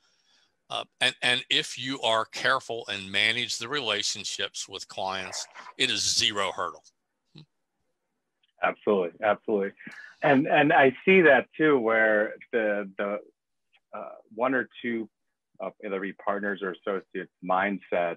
Uh, 0.68 0.84
and, 1.00 1.14
and 1.22 1.44
if 1.48 1.78
you 1.78 2.00
are 2.02 2.26
careful 2.26 2.84
and 2.88 3.10
manage 3.10 3.58
the 3.58 3.68
relationships 3.68 4.68
with 4.68 4.86
clients, 4.88 5.46
it 5.78 5.90
is 5.90 6.16
zero 6.16 6.52
hurdle. 6.52 6.82
Absolutely, 8.62 9.10
absolutely, 9.24 9.72
and 10.22 10.46
and 10.46 10.72
I 10.72 10.96
see 11.04 11.22
that 11.22 11.46
too, 11.56 11.78
where 11.78 12.34
the 12.52 12.90
the 12.98 13.18
uh, 13.94 14.10
one 14.34 14.54
or 14.54 14.68
two 14.82 15.08
of 15.60 15.72
every 15.82 16.12
partners 16.12 16.60
or 16.62 16.72
associates 16.72 17.32
mindset 17.44 18.16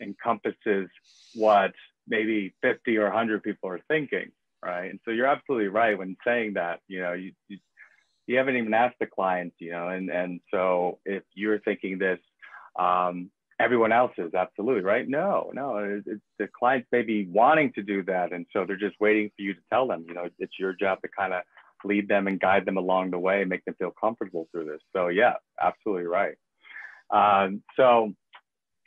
encompasses 0.00 0.88
what 1.34 1.72
maybe 2.08 2.54
50 2.62 2.96
or 2.96 3.04
100 3.04 3.42
people 3.42 3.70
are 3.70 3.80
thinking, 3.88 4.30
right? 4.64 4.90
And 4.90 5.00
so 5.04 5.10
you're 5.10 5.26
absolutely 5.26 5.68
right 5.68 5.96
when 5.96 6.16
saying 6.26 6.54
that, 6.54 6.80
you 6.88 7.00
know, 7.00 7.12
you, 7.12 7.32
you, 7.48 7.58
you 8.26 8.38
haven't 8.38 8.56
even 8.56 8.74
asked 8.74 8.98
the 8.98 9.06
clients, 9.06 9.56
you 9.58 9.72
know, 9.72 9.88
and, 9.88 10.10
and 10.10 10.40
so 10.50 10.98
if 11.04 11.22
you're 11.34 11.60
thinking 11.60 11.98
this, 11.98 12.18
um, 12.78 13.30
everyone 13.60 13.92
else 13.92 14.12
is 14.16 14.32
absolutely 14.34 14.82
right. 14.82 15.06
No, 15.06 15.50
no, 15.52 15.76
it, 15.76 16.02
it's 16.06 16.22
the 16.38 16.48
clients 16.58 16.88
may 16.90 17.02
be 17.02 17.26
wanting 17.26 17.72
to 17.74 17.82
do 17.82 18.02
that. 18.04 18.32
And 18.32 18.46
so 18.52 18.64
they're 18.64 18.76
just 18.76 18.96
waiting 18.98 19.30
for 19.36 19.42
you 19.42 19.54
to 19.54 19.60
tell 19.70 19.86
them, 19.86 20.04
you 20.08 20.14
know, 20.14 20.28
it's 20.38 20.58
your 20.58 20.72
job 20.72 21.02
to 21.02 21.08
kind 21.08 21.34
of 21.34 21.42
lead 21.84 22.08
them 22.08 22.26
and 22.26 22.40
guide 22.40 22.64
them 22.64 22.78
along 22.78 23.10
the 23.10 23.18
way 23.18 23.42
and 23.42 23.50
make 23.50 23.64
them 23.66 23.74
feel 23.78 23.92
comfortable 23.92 24.48
through 24.50 24.64
this. 24.64 24.80
So 24.94 25.08
yeah, 25.08 25.34
absolutely 25.60 26.06
right. 26.06 26.36
Um, 27.10 27.62
so, 27.76 28.12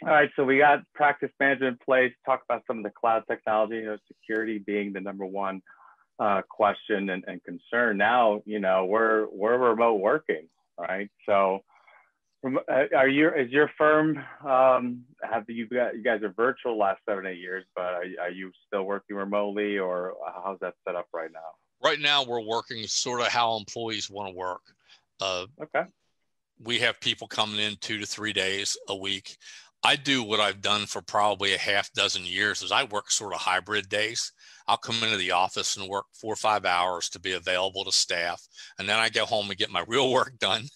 all 0.01 0.10
right, 0.10 0.30
so 0.36 0.44
we 0.44 0.58
got 0.58 0.80
practice 0.96 1.32
management 1.39 1.74
in 1.74 1.86
place, 1.86 2.12
talk 2.25 2.42
about 2.50 2.63
some 2.68 2.77
of 2.77 2.84
the 2.84 2.89
cloud 2.89 3.24
technology, 3.30 3.75
you 3.75 3.86
know, 3.86 3.98
security 4.08 4.58
being 4.58 4.92
the 4.92 5.00
number 5.00 5.25
one 5.25 5.62
uh, 6.20 6.42
question 6.50 7.10
and, 7.10 7.24
and 7.27 7.44
concern. 7.44 7.98
Now, 7.98 8.42
you 8.46 8.60
know, 8.60 8.86
we're, 8.86 9.27
we're 9.32 9.58
remote 9.58 10.00
working, 10.00 10.48
right? 10.80 11.10
So, 11.27 11.63
are 12.93 13.07
you 13.07 13.29
is 13.29 13.50
your 13.51 13.69
firm 13.77 14.17
um, 14.45 15.03
have 15.21 15.45
you 15.47 15.67
got 15.67 15.95
you 15.95 16.03
guys 16.03 16.21
are 16.23 16.33
virtual 16.33 16.77
last 16.77 17.00
seven 17.07 17.25
eight 17.25 17.39
years 17.39 17.63
but 17.75 17.85
are, 17.85 18.03
are 18.21 18.31
you 18.31 18.51
still 18.67 18.83
working 18.83 19.15
remotely 19.15 19.77
or 19.77 20.13
how's 20.43 20.59
that 20.59 20.73
set 20.85 20.95
up 20.95 21.07
right 21.13 21.31
now 21.33 21.39
right 21.81 22.00
now 22.00 22.23
we're 22.23 22.41
working 22.41 22.85
sort 22.85 23.21
of 23.21 23.27
how 23.27 23.55
employees 23.55 24.09
want 24.09 24.29
to 24.29 24.35
work 24.35 24.62
uh, 25.21 25.45
okay 25.62 25.83
we 26.63 26.79
have 26.79 27.00
people 27.00 27.27
coming 27.27 27.59
in 27.59 27.75
two 27.79 27.97
to 28.00 28.05
three 28.05 28.33
days 28.33 28.77
a 28.88 28.95
week. 28.95 29.38
I 29.83 29.95
do 29.95 30.23
what 30.23 30.39
I've 30.39 30.62
done 30.62 30.85
for 30.85 31.01
probably 31.01 31.53
a 31.53 31.57
half 31.57 31.91
dozen 31.93 32.25
years 32.25 32.62
is 32.62 32.71
I 32.71 32.85
work 32.85 33.12
sort 33.12 33.33
of 33.33 33.41
hybrid 33.41 33.89
days. 33.89 34.31
I'll 34.67 34.77
come 34.77 35.03
into 35.03 35.17
the 35.17 35.32
office 35.32 35.75
and 35.75 35.89
work 35.89 36.05
four 36.13 36.34
or 36.34 36.38
five 36.38 36.65
hours 36.65 37.10
to 37.10 37.20
be 37.20 37.34
available 37.34 37.84
to 37.86 37.91
staff. 37.91 38.41
And 38.79 38.88
then 38.88 39.00
I 39.00 39.10
go 39.10 39.25
home 39.25 39.50
and 39.50 39.58
get 39.58 39.70
my 39.70 39.84
real 39.88 40.12
work 40.12 40.38
done, 40.39 40.67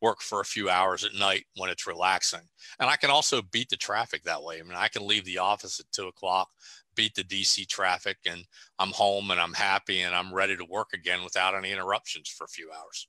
work 0.00 0.20
for 0.20 0.40
a 0.40 0.44
few 0.44 0.70
hours 0.70 1.04
at 1.04 1.14
night 1.14 1.44
when 1.56 1.70
it's 1.70 1.86
relaxing. 1.86 2.48
And 2.78 2.88
I 2.88 2.96
can 2.96 3.10
also 3.10 3.42
beat 3.42 3.68
the 3.68 3.76
traffic 3.76 4.22
that 4.24 4.42
way. 4.42 4.58
I 4.58 4.62
mean, 4.62 4.76
I 4.76 4.88
can 4.88 5.06
leave 5.06 5.24
the 5.24 5.38
office 5.38 5.80
at 5.80 5.86
two 5.92 6.08
o'clock, 6.08 6.48
beat 6.94 7.14
the 7.14 7.24
DC 7.24 7.66
traffic, 7.68 8.18
and 8.26 8.44
I'm 8.78 8.90
home 8.90 9.30
and 9.30 9.40
I'm 9.40 9.54
happy 9.54 10.00
and 10.00 10.14
I'm 10.14 10.32
ready 10.32 10.56
to 10.56 10.64
work 10.64 10.88
again 10.94 11.24
without 11.24 11.54
any 11.54 11.72
interruptions 11.72 12.28
for 12.28 12.44
a 12.44 12.48
few 12.48 12.70
hours. 12.70 13.08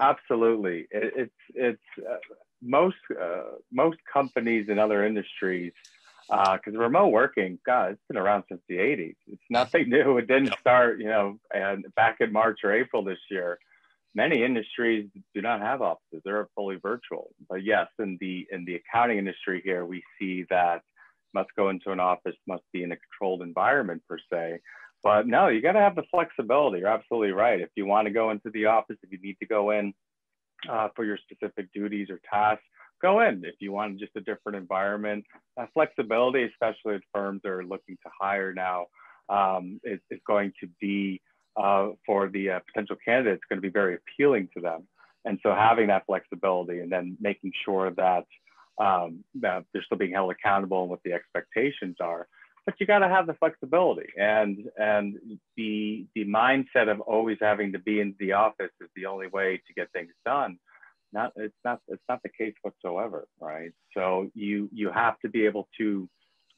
Absolutely, 0.00 0.86
it, 0.92 1.12
it's 1.16 1.32
it's 1.54 2.08
uh, 2.08 2.16
most 2.62 2.96
uh, 3.20 3.56
most 3.72 3.98
companies 4.12 4.68
in 4.68 4.78
other 4.78 5.04
industries 5.04 5.72
because 6.28 6.74
uh, 6.74 6.78
remote 6.78 7.08
working, 7.08 7.58
God, 7.64 7.92
it's 7.92 8.02
been 8.08 8.18
around 8.18 8.44
since 8.48 8.60
the 8.68 8.76
'80s. 8.76 9.16
It's 9.26 9.42
nothing 9.50 9.88
new. 9.88 10.18
It 10.18 10.28
didn't 10.28 10.54
start, 10.60 11.00
you 11.00 11.06
know, 11.06 11.38
and 11.52 11.84
back 11.94 12.16
in 12.20 12.32
March 12.32 12.60
or 12.64 12.72
April 12.72 13.02
this 13.02 13.18
year. 13.30 13.58
Many 14.14 14.42
industries 14.42 15.08
do 15.34 15.42
not 15.42 15.60
have 15.60 15.82
offices; 15.82 16.22
they're 16.24 16.48
fully 16.54 16.76
virtual. 16.76 17.30
But 17.48 17.64
yes, 17.64 17.86
in 17.98 18.18
the 18.20 18.46
in 18.50 18.64
the 18.64 18.76
accounting 18.76 19.18
industry 19.18 19.62
here, 19.64 19.84
we 19.84 20.02
see 20.18 20.44
that 20.50 20.82
must 21.34 21.50
go 21.56 21.68
into 21.68 21.92
an 21.92 22.00
office, 22.00 22.34
must 22.46 22.64
be 22.72 22.82
in 22.82 22.92
a 22.92 22.96
controlled 22.96 23.42
environment 23.42 24.02
per 24.08 24.18
se. 24.32 24.60
But 25.02 25.26
no, 25.26 25.48
you 25.48 25.62
got 25.62 25.72
to 25.72 25.80
have 25.80 25.94
the 25.94 26.02
flexibility. 26.10 26.80
You're 26.80 26.88
absolutely 26.88 27.32
right. 27.32 27.60
If 27.60 27.68
you 27.76 27.86
want 27.86 28.06
to 28.06 28.12
go 28.12 28.30
into 28.30 28.50
the 28.50 28.66
office, 28.66 28.96
if 29.02 29.12
you 29.12 29.18
need 29.22 29.36
to 29.40 29.46
go 29.46 29.70
in 29.70 29.94
uh, 30.68 30.88
for 30.96 31.04
your 31.04 31.18
specific 31.18 31.72
duties 31.72 32.08
or 32.10 32.20
tasks, 32.32 32.64
go 33.00 33.20
in. 33.20 33.44
If 33.44 33.56
you 33.60 33.72
want 33.72 33.98
just 33.98 34.12
a 34.16 34.20
different 34.20 34.56
environment, 34.56 35.24
uh, 35.56 35.66
flexibility, 35.74 36.44
especially 36.44 36.96
if 36.96 37.02
firms 37.12 37.42
are 37.44 37.64
looking 37.64 37.96
to 38.04 38.10
hire 38.20 38.52
now, 38.52 38.86
um, 39.28 39.80
is, 39.84 40.00
is, 40.10 40.20
going 40.26 40.52
to 40.60 40.68
be 40.80 41.20
uh, 41.56 41.90
for 42.06 42.28
the 42.28 42.50
uh, 42.50 42.60
potential 42.66 42.96
candidates 43.04 43.42
going 43.48 43.58
to 43.58 43.62
be 43.62 43.68
very 43.68 43.96
appealing 43.96 44.48
to 44.54 44.60
them. 44.60 44.86
And 45.24 45.38
so 45.42 45.54
having 45.54 45.88
that 45.88 46.06
flexibility 46.06 46.80
and 46.80 46.90
then 46.90 47.16
making 47.20 47.52
sure 47.64 47.90
that, 47.90 48.24
um, 48.78 49.24
that 49.40 49.64
they're 49.72 49.82
still 49.82 49.98
being 49.98 50.12
held 50.12 50.30
accountable 50.30 50.82
and 50.82 50.90
what 50.90 51.00
the 51.04 51.12
expectations 51.12 51.96
are 52.00 52.26
but 52.68 52.78
you 52.78 52.86
got 52.86 52.98
to 52.98 53.08
have 53.08 53.26
the 53.26 53.32
flexibility 53.32 54.10
and 54.18 54.68
and 54.76 55.16
the 55.56 56.04
the 56.14 56.22
mindset 56.26 56.90
of 56.90 57.00
always 57.00 57.38
having 57.40 57.72
to 57.72 57.78
be 57.78 57.98
in 57.98 58.14
the 58.20 58.32
office 58.32 58.70
is 58.82 58.90
the 58.94 59.06
only 59.06 59.26
way 59.28 59.56
to 59.66 59.72
get 59.72 59.90
things 59.92 60.12
done 60.26 60.58
not 61.12 61.32
it's 61.36 61.54
not 61.64 61.80
it's 61.88 62.02
not 62.08 62.22
the 62.22 62.28
case 62.28 62.54
whatsoever 62.62 63.26
right? 63.40 63.72
So 63.94 64.30
you 64.34 64.68
you 64.72 64.90
have 64.92 65.18
to 65.20 65.28
be 65.28 65.46
able 65.46 65.68
to 65.78 66.08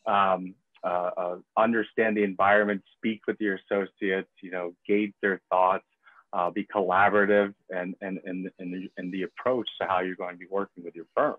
um, 0.06 0.54
uh, 0.82 1.10
uh, 1.16 1.36
understand 1.58 2.16
the 2.16 2.24
environment 2.24 2.82
speak 2.96 3.20
with 3.26 3.36
your 3.40 3.58
associates 3.62 4.30
you 4.42 4.50
know 4.50 4.74
gauge 4.86 5.12
their 5.22 5.40
thoughts 5.50 5.84
uh, 6.32 6.50
be 6.50 6.66
collaborative 6.74 7.54
and 7.70 7.94
and 8.00 8.18
and 8.24 8.50
and 8.58 8.72
the, 8.72 8.90
and 8.96 9.12
the 9.12 9.22
approach 9.22 9.68
to 9.80 9.86
how 9.86 10.00
you're 10.00 10.16
going 10.16 10.34
to 10.34 10.38
be 10.38 10.46
working 10.50 10.84
with 10.84 10.94
your 10.94 11.06
firm. 11.16 11.36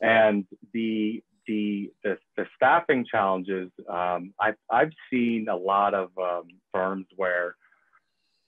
And 0.00 0.46
the 0.72 1.22
the, 1.46 1.90
the, 2.04 2.16
the 2.36 2.46
staffing 2.54 3.04
challenges, 3.10 3.70
um, 3.88 4.32
I've, 4.38 4.54
I've 4.70 4.92
seen 5.10 5.48
a 5.48 5.56
lot 5.56 5.94
of 5.94 6.10
um, 6.16 6.48
firms 6.72 7.06
where 7.16 7.56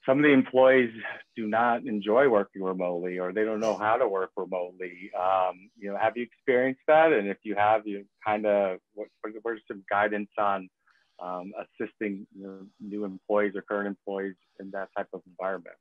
some 0.05 0.17
of 0.17 0.23
the 0.23 0.31
employees 0.31 0.91
do 1.35 1.47
not 1.47 1.85
enjoy 1.85 2.27
working 2.27 2.61
remotely 2.61 3.19
or 3.19 3.31
they 3.31 3.43
don't 3.43 3.59
know 3.59 3.77
how 3.77 3.95
to 3.95 4.07
work 4.07 4.31
remotely. 4.35 5.11
Um, 5.17 5.69
you 5.77 5.89
know, 5.89 5.97
have 5.97 6.17
you 6.17 6.23
experienced 6.23 6.81
that? 6.87 7.13
And 7.13 7.27
if 7.27 7.37
you 7.43 7.55
have, 7.55 7.87
you 7.87 8.05
kind 8.25 8.45
of, 8.45 8.79
what, 8.93 9.07
where's 9.41 9.61
some 9.67 9.83
guidance 9.89 10.29
on 10.37 10.69
um, 11.21 11.53
assisting 11.57 12.27
you 12.35 12.43
know, 12.43 12.59
new 12.81 13.05
employees 13.05 13.53
or 13.55 13.61
current 13.61 13.87
employees 13.87 14.35
in 14.59 14.71
that 14.71 14.89
type 14.97 15.07
of 15.13 15.21
environment? 15.25 15.75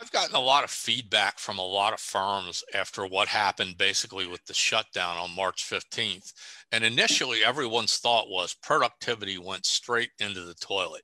I've 0.00 0.12
gotten 0.12 0.36
a 0.36 0.40
lot 0.40 0.62
of 0.62 0.70
feedback 0.70 1.40
from 1.40 1.58
a 1.58 1.66
lot 1.66 1.92
of 1.92 1.98
firms 1.98 2.62
after 2.72 3.04
what 3.04 3.26
happened 3.26 3.76
basically 3.78 4.28
with 4.28 4.44
the 4.46 4.54
shutdown 4.54 5.16
on 5.16 5.34
March 5.34 5.68
15th. 5.68 6.32
And 6.70 6.84
initially, 6.84 7.44
everyone's 7.44 7.98
thought 7.98 8.30
was 8.30 8.54
productivity 8.62 9.38
went 9.38 9.66
straight 9.66 10.10
into 10.20 10.42
the 10.42 10.54
toilet. 10.54 11.02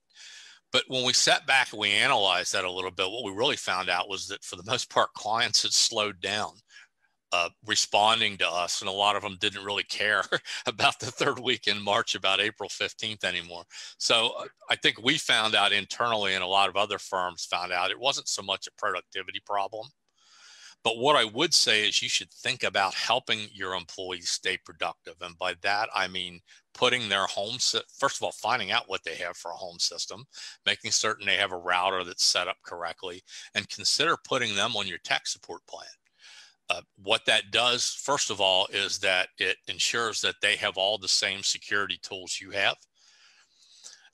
But 0.75 0.85
when 0.89 1.07
we 1.07 1.15
sat 1.15 1.47
back 1.47 1.73
and 1.73 1.81
we 1.81 1.93
analyzed 1.93 2.53
that 2.55 2.67
a 2.67 2.73
little 2.73 2.93
bit, 2.93 3.11
what 3.11 3.25
we 3.25 3.33
really 3.33 3.57
found 3.57 3.89
out 3.91 4.11
was 4.11 4.29
that 4.29 4.45
for 4.45 4.57
the 4.57 4.65
most 4.71 4.91
part, 4.91 5.15
clients 5.15 5.63
had 5.63 5.73
slowed 5.73 6.21
down. 6.21 6.53
uh, 7.33 7.49
responding 7.67 8.37
to 8.39 8.49
us, 8.49 8.81
and 8.81 8.89
a 8.89 8.93
lot 8.93 9.17
of 9.17 9.23
them 9.23 9.37
didn't 9.41 9.65
really 9.65 9.83
care 9.85 10.23
about 10.67 11.01
the 11.01 11.07
third 11.07 11.39
week 11.41 11.67
in 11.67 11.83
March, 11.83 12.15
about 12.15 12.41
April 12.41 12.69
15th 12.69 13.25
anymore. 13.25 13.65
So 13.99 14.35
uh, 14.39 14.45
I 14.71 14.77
think 14.77 15.03
we 15.03 15.19
found 15.19 15.55
out 15.57 15.73
internally, 15.73 16.35
and 16.35 16.45
a 16.45 16.47
lot 16.47 16.69
of 16.69 16.77
other 16.77 16.99
firms 16.99 17.45
found 17.45 17.73
out 17.73 17.91
it 17.91 17.99
wasn't 17.99 18.29
so 18.29 18.43
much 18.43 18.69
a 18.69 18.73
productivity 18.79 19.41
problem. 19.45 19.89
But 20.85 20.99
what 20.99 21.17
I 21.17 21.25
would 21.25 21.55
say 21.55 21.89
is 21.89 22.03
you 22.03 22.11
should 22.11 22.31
think 22.31 22.63
about 22.63 22.93
helping 22.93 23.49
your 23.53 23.75
employees 23.75 24.29
stay 24.29 24.59
productive. 24.59 25.15
And 25.23 25.37
by 25.39 25.55
that, 25.63 25.89
I 25.95 26.07
mean 26.07 26.41
putting 26.75 27.09
their 27.09 27.25
home, 27.25 27.57
first 27.99 28.19
of 28.19 28.23
all, 28.23 28.33
finding 28.33 28.71
out 28.71 28.89
what 28.89 29.03
they 29.03 29.15
have 29.15 29.37
for 29.37 29.51
a 29.51 29.57
home 29.57 29.79
system, 29.79 30.27
making 30.67 30.91
certain 30.91 31.25
they 31.25 31.37
have 31.37 31.53
a 31.53 31.57
router 31.57 32.05
that's 32.05 32.25
set 32.25 32.49
up 32.49 32.59
correctly, 32.63 33.23
and 33.55 33.69
consider 33.71 34.17
putting 34.29 34.55
them 34.55 34.77
on 34.77 34.87
your 34.87 34.99
tech 34.99 35.27
support 35.27 35.63
plan. 35.67 35.87
Uh, 36.69 36.83
what 37.03 37.25
that 37.27 37.51
does, 37.51 37.89
first 38.05 38.31
of 38.31 38.41
all, 38.41 38.67
is 38.73 38.99
that 38.99 39.29
it 39.39 39.57
ensures 39.69 40.21
that 40.21 40.37
they 40.43 40.57
have 40.57 40.77
all 40.77 40.99
the 40.99 41.09
same 41.09 41.43
security 41.43 41.99
tools 42.03 42.39
you 42.43 42.51
have. 42.51 42.77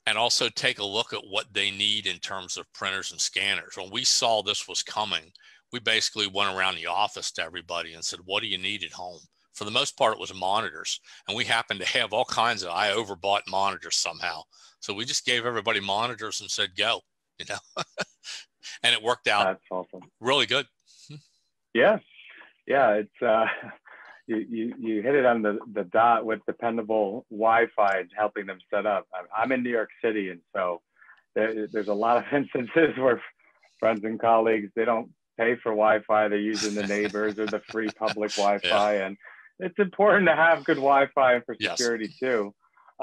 And 0.07 0.17
also 0.17 0.49
take 0.49 0.79
a 0.79 0.85
look 0.85 1.13
at 1.13 1.27
what 1.29 1.53
they 1.53 1.69
need 1.69 2.07
in 2.07 2.17
terms 2.17 2.57
of 2.57 2.71
printers 2.73 3.11
and 3.11 3.21
scanners. 3.21 3.75
When 3.75 3.91
we 3.91 4.03
saw 4.03 4.41
this 4.41 4.67
was 4.67 4.81
coming, 4.81 5.31
we 5.71 5.79
basically 5.79 6.27
went 6.27 6.55
around 6.55 6.75
the 6.75 6.87
office 6.87 7.31
to 7.33 7.43
everybody 7.43 7.93
and 7.93 8.03
said, 8.03 8.19
What 8.25 8.41
do 8.41 8.47
you 8.47 8.57
need 8.57 8.83
at 8.83 8.91
home? 8.91 9.19
For 9.53 9.65
the 9.65 9.71
most 9.71 9.97
part, 9.97 10.13
it 10.13 10.19
was 10.19 10.33
monitors. 10.33 10.99
And 11.27 11.35
we 11.35 11.45
happened 11.45 11.81
to 11.81 11.85
have 11.85 12.13
all 12.13 12.25
kinds 12.25 12.63
of, 12.63 12.69
I 12.69 12.91
overbought 12.91 13.41
monitors 13.49 13.97
somehow. 13.97 14.43
So 14.79 14.93
we 14.93 15.05
just 15.05 15.25
gave 15.25 15.45
everybody 15.45 15.79
monitors 15.79 16.41
and 16.41 16.49
said, 16.49 16.75
Go, 16.77 17.01
you 17.39 17.45
know, 17.49 17.83
and 18.83 18.93
it 18.93 19.01
worked 19.01 19.27
out 19.27 19.45
That's 19.45 19.63
awesome. 19.71 20.09
really 20.19 20.45
good. 20.45 20.65
Yeah, 21.73 21.99
yeah, 22.67 22.91
it's 22.91 23.21
uh, 23.21 23.45
you, 24.27 24.45
you 24.49 24.73
you 24.77 25.01
hit 25.01 25.15
it 25.15 25.25
on 25.25 25.41
the 25.41 25.59
the 25.73 25.85
dot 25.85 26.25
with 26.25 26.39
dependable 26.45 27.25
Wi-Fi 27.29 27.99
and 27.99 28.09
helping 28.15 28.45
them 28.45 28.59
set 28.69 28.85
up. 28.85 29.07
I'm 29.35 29.51
in 29.51 29.63
New 29.63 29.69
York 29.69 29.89
City, 30.03 30.29
and 30.29 30.41
so 30.53 30.81
there, 31.35 31.67
there's 31.67 31.87
a 31.87 31.93
lot 31.93 32.17
of 32.17 32.23
instances 32.33 32.97
where 32.97 33.21
friends 33.79 34.03
and 34.03 34.19
colleagues 34.19 34.71
they 34.75 34.85
don't 34.85 35.09
pay 35.41 35.55
for 35.55 35.71
Wi-Fi; 35.71 36.27
they're 36.27 36.37
using 36.37 36.75
the 36.75 36.87
neighbors 36.87 37.39
or 37.39 37.45
the 37.45 37.61
free 37.71 37.89
public 37.97 38.31
Wi-Fi, 38.35 38.95
yeah. 38.95 39.05
and 39.05 39.17
it's 39.59 39.79
important 39.79 40.27
to 40.27 40.35
have 40.35 40.63
good 40.63 40.77
Wi-Fi 40.77 41.41
for 41.41 41.55
security 41.59 42.05
yes. 42.05 42.17
too. 42.19 42.53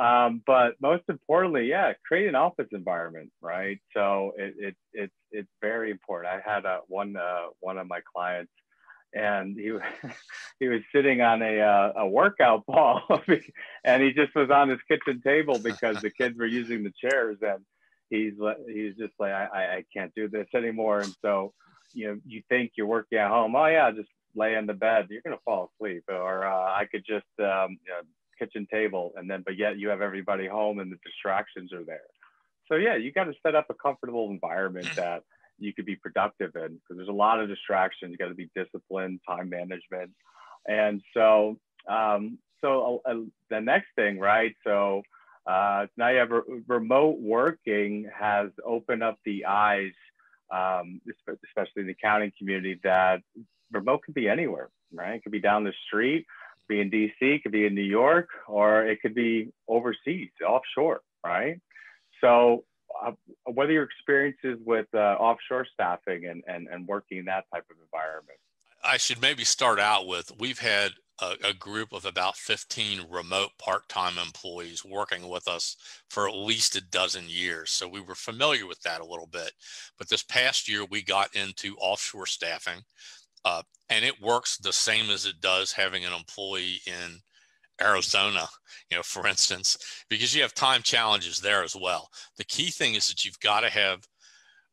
Um, 0.01 0.43
but 0.47 0.75
most 0.81 1.03
importantly, 1.09 1.67
yeah, 1.69 1.93
create 2.07 2.29
an 2.29 2.37
office 2.37 2.69
environment, 2.73 3.33
right? 3.43 3.79
So 3.97 4.33
it, 4.37 4.55
it, 4.59 4.77
it 4.93 5.11
it's 5.33 5.49
very 5.61 5.91
important. 5.91 6.33
I 6.33 6.51
had 6.55 6.65
a, 6.65 6.81
one 6.87 7.17
uh, 7.17 7.47
one 7.61 7.79
of 7.79 7.89
my 7.89 8.01
clients 8.15 8.53
and 9.15 9.57
he 9.57 9.73
he 10.61 10.69
was 10.69 10.81
sitting 10.95 11.21
on 11.21 11.43
a 11.43 11.61
uh, 11.61 11.93
a 11.97 12.09
workout 12.09 12.65
ball, 12.67 13.03
and 13.85 14.03
he 14.03 14.13
just 14.13 14.35
was 14.35 14.51
on 14.51 14.69
his 14.69 14.79
kitchen 14.89 15.21
table 15.23 15.59
because 15.59 16.01
the 16.01 16.11
kids 16.11 16.37
were 16.39 16.47
using 16.47 16.85
the 16.85 16.93
chairs, 17.01 17.39
and 17.43 17.65
he's 18.11 18.35
he's 18.69 18.97
just 18.97 19.15
like 19.19 19.33
I 19.33 19.79
I 19.79 19.85
can't 19.95 20.13
do 20.15 20.29
this 20.29 20.47
anymore, 20.55 21.01
and 21.01 21.15
so 21.23 21.53
you 21.99 22.09
know 22.09 22.21
you 22.27 22.43
think 22.49 22.73
you're 22.77 22.87
working 22.87 23.19
at 23.19 23.29
home, 23.29 23.55
oh 23.57 23.67
yeah, 23.67 23.91
just 23.91 24.09
lay 24.35 24.55
in 24.55 24.67
the 24.67 24.75
bed, 24.75 25.09
you're 25.11 25.23
gonna 25.23 25.45
fall 25.45 25.71
asleep, 25.75 26.05
or 26.09 26.47
uh, 26.47 26.73
I 26.81 26.87
could 26.91 27.05
just 27.05 27.27
um, 27.41 27.79
you 27.85 27.91
know, 27.93 28.03
kitchen 28.39 28.67
table, 28.71 29.13
and 29.17 29.29
then 29.29 29.43
but 29.45 29.57
yet 29.59 29.79
you 29.79 29.89
have 29.89 30.01
everybody 30.01 30.47
home 30.47 30.79
and 30.79 30.93
the 30.93 30.99
distractions 31.05 31.73
are 31.73 31.85
there. 31.85 32.09
So 32.69 32.77
yeah, 32.77 32.97
you 32.97 33.13
got 33.13 33.25
to 33.25 33.35
set 33.43 33.55
up 33.55 33.67
a 33.71 33.75
comfortable 33.75 34.31
environment 34.31 34.89
that 34.97 35.23
you 35.59 35.73
could 35.75 35.87
be 35.87 35.97
productive 35.97 36.55
in 36.55 36.75
because 36.75 36.97
there's 36.97 37.09
a 37.09 37.23
lot 37.27 37.41
of 37.41 37.49
distractions. 37.49 38.13
You 38.13 38.19
got 38.19 38.29
to 38.29 38.35
be 38.35 38.51
disciplined, 38.55 39.21
time 39.27 39.49
management, 39.49 40.11
and 40.67 41.03
so 41.15 41.59
um, 41.89 42.39
so 42.61 43.03
uh, 43.05 43.15
the 43.51 43.61
next 43.61 43.89
thing, 43.97 44.19
right? 44.19 44.55
So 44.65 45.03
uh, 45.47 45.87
now 45.97 46.09
you 46.09 46.19
have 46.19 46.31
re- 46.31 46.63
remote 46.67 47.19
working 47.19 48.11
has 48.17 48.51
opened 48.65 49.03
up 49.03 49.19
the 49.25 49.47
eyes, 49.47 49.93
um, 50.51 51.01
especially 51.45 51.83
in 51.83 51.87
the 51.87 51.93
accounting 51.93 52.33
community, 52.39 52.79
that 52.85 53.21
remote 53.73 54.03
could 54.03 54.15
be 54.15 54.29
anywhere, 54.29 54.71
right? 54.93 55.15
It 55.15 55.23
could 55.23 55.33
be 55.33 55.41
down 55.41 55.65
the 55.65 55.73
street, 55.87 56.27
be 56.69 56.81
in 56.81 56.91
DC, 56.91 57.43
could 57.43 57.53
be 57.53 57.67
in 57.67 57.75
New 57.75 57.83
York, 57.83 58.29
or 58.47 58.85
it 58.85 59.01
could 59.03 59.15
be 59.15 59.53
overseas, 59.67 60.31
offshore, 60.47 61.01
right? 61.25 61.61
So 62.21 62.65
uh, 63.03 63.13
what 63.45 63.69
are 63.69 63.73
your 63.73 63.85
experiences 63.85 64.59
with 64.65 64.87
uh, 64.95 64.99
offshore 64.99 65.67
staffing 65.73 66.27
and, 66.27 66.43
and, 66.47 66.69
and 66.69 66.87
working 66.87 67.19
in 67.19 67.25
that 67.27 67.45
type 67.53 67.65
of 67.71 67.77
environment? 67.83 68.39
I 68.83 68.97
should 68.97 69.21
maybe 69.21 69.45
start 69.45 69.81
out 69.81 70.07
with 70.07 70.33
we've 70.39 70.61
had 70.61 70.93
a, 71.21 71.35
a 71.45 71.55
group 71.55 71.93
of 71.93 72.05
about 72.05 72.37
15 72.37 73.07
remote 73.11 73.51
part 73.59 73.89
time 73.89 74.19
employees 74.19 74.85
working 74.85 75.29
with 75.29 75.49
us 75.49 75.77
for 76.09 76.29
at 76.29 76.35
least 76.35 76.77
a 76.77 76.81
dozen 76.81 77.25
years. 77.29 77.71
So 77.71 77.89
we 77.89 78.01
were 78.01 78.15
familiar 78.15 78.67
with 78.67 78.81
that 78.83 79.01
a 79.01 79.07
little 79.07 79.27
bit. 79.27 79.53
But 79.99 80.09
this 80.09 80.23
past 80.23 80.69
year, 80.69 80.85
we 80.85 81.03
got 81.03 81.35
into 81.35 81.77
offshore 81.77 82.27
staffing, 82.27 82.83
uh, 83.45 83.63
and 83.89 84.05
it 84.05 84.21
works 84.21 84.59
the 84.59 84.73
same 84.73 85.11
as 85.11 85.27
it 85.27 85.41
does 85.41 85.73
having 85.73 86.05
an 86.05 86.13
employee 86.13 86.81
in 86.87 87.21
Arizona, 87.81 88.49
you 88.91 88.97
know, 88.97 89.03
for 89.03 89.27
instance, 89.27 90.05
because 90.09 90.35
you 90.35 90.43
have 90.43 90.55
time 90.55 90.83
challenges 90.83 91.39
there 91.39 91.63
as 91.63 91.77
well. 91.77 92.11
The 92.37 92.45
key 92.45 92.71
thing 92.71 92.95
is 92.95 93.09
that 93.09 93.25
you've 93.25 93.41
got 93.41 93.61
to 93.61 93.71
have 93.71 94.07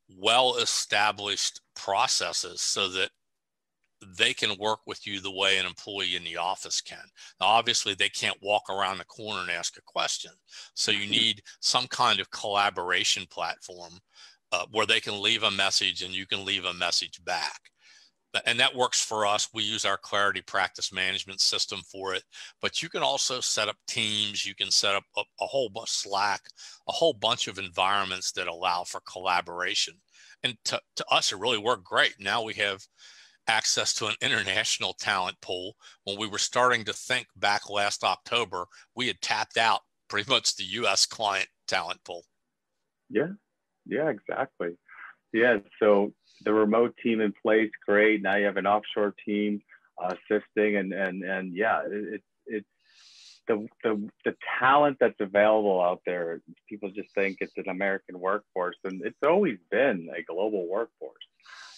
well 0.09 0.57
established 0.57 1.61
processes 1.75 2.61
so 2.61 2.87
that 2.89 3.09
they 4.17 4.33
can 4.33 4.57
work 4.59 4.79
with 4.85 5.05
you 5.05 5.19
the 5.19 5.31
way 5.31 5.57
an 5.57 5.65
employee 5.65 6.15
in 6.15 6.23
the 6.23 6.37
office 6.37 6.81
can. 6.81 7.05
Now, 7.39 7.47
obviously, 7.47 7.93
they 7.93 8.09
can't 8.09 8.41
walk 8.41 8.69
around 8.69 8.97
the 8.97 9.05
corner 9.05 9.41
and 9.41 9.51
ask 9.51 9.77
a 9.77 9.81
question. 9.81 10.31
So, 10.73 10.91
you 10.91 11.01
mm-hmm. 11.01 11.11
need 11.11 11.41
some 11.59 11.87
kind 11.87 12.19
of 12.19 12.31
collaboration 12.31 13.25
platform 13.29 13.93
uh, 14.51 14.65
where 14.71 14.85
they 14.85 14.99
can 14.99 15.21
leave 15.21 15.43
a 15.43 15.51
message 15.51 16.01
and 16.01 16.13
you 16.13 16.25
can 16.25 16.45
leave 16.45 16.65
a 16.65 16.73
message 16.73 17.23
back 17.25 17.59
and 18.45 18.59
that 18.59 18.75
works 18.75 19.01
for 19.01 19.25
us. 19.25 19.49
We 19.53 19.63
use 19.63 19.85
our 19.85 19.97
Clarity 19.97 20.41
practice 20.41 20.91
management 20.91 21.39
system 21.39 21.81
for 21.91 22.13
it, 22.13 22.23
but 22.61 22.81
you 22.81 22.89
can 22.89 23.03
also 23.03 23.39
set 23.39 23.69
up 23.69 23.77
teams. 23.87 24.45
You 24.45 24.55
can 24.55 24.71
set 24.71 24.95
up 24.95 25.03
a, 25.15 25.21
a 25.41 25.45
whole 25.45 25.69
bunch 25.69 25.89
Slack, 25.89 26.41
a 26.87 26.91
whole 26.91 27.13
bunch 27.13 27.47
of 27.47 27.59
environments 27.59 28.31
that 28.33 28.47
allow 28.47 28.83
for 28.83 29.01
collaboration. 29.09 29.95
And 30.43 30.55
to, 30.65 30.79
to 30.97 31.05
us, 31.09 31.31
it 31.31 31.39
really 31.39 31.57
worked 31.57 31.85
great. 31.85 32.15
Now 32.19 32.43
we 32.43 32.53
have 32.55 32.81
access 33.47 33.93
to 33.95 34.07
an 34.07 34.15
international 34.21 34.93
talent 34.93 35.39
pool. 35.41 35.75
When 36.03 36.17
we 36.17 36.27
were 36.27 36.37
starting 36.37 36.85
to 36.85 36.93
think 36.93 37.27
back 37.35 37.69
last 37.69 38.03
October, 38.03 38.65
we 38.95 39.07
had 39.07 39.21
tapped 39.21 39.57
out 39.57 39.81
pretty 40.07 40.29
much 40.29 40.55
the 40.55 40.63
US 40.63 41.05
client 41.05 41.49
talent 41.67 42.03
pool. 42.03 42.23
Yeah, 43.09 43.33
yeah, 43.85 44.09
exactly. 44.09 44.77
Yeah, 45.33 45.57
so 45.79 46.13
the 46.43 46.53
remote 46.53 46.95
team 47.03 47.21
in 47.21 47.33
place, 47.41 47.71
great. 47.85 48.21
Now 48.21 48.35
you 48.35 48.45
have 48.45 48.57
an 48.57 48.67
offshore 48.67 49.13
team 49.25 49.61
uh, 50.01 50.13
assisting, 50.13 50.77
and 50.77 50.93
and 50.93 51.23
and 51.23 51.55
yeah, 51.55 51.81
it's 51.85 52.23
it's 52.45 52.67
the, 53.47 53.67
the 53.83 54.09
the 54.23 54.35
talent 54.59 54.97
that's 54.99 55.19
available 55.19 55.81
out 55.81 56.01
there. 56.05 56.41
People 56.69 56.89
just 56.89 57.13
think 57.13 57.37
it's 57.41 57.57
an 57.57 57.69
American 57.69 58.19
workforce, 58.19 58.77
and 58.83 59.01
it's 59.03 59.17
always 59.25 59.57
been 59.69 60.09
a 60.15 60.23
global 60.23 60.67
workforce. 60.67 61.23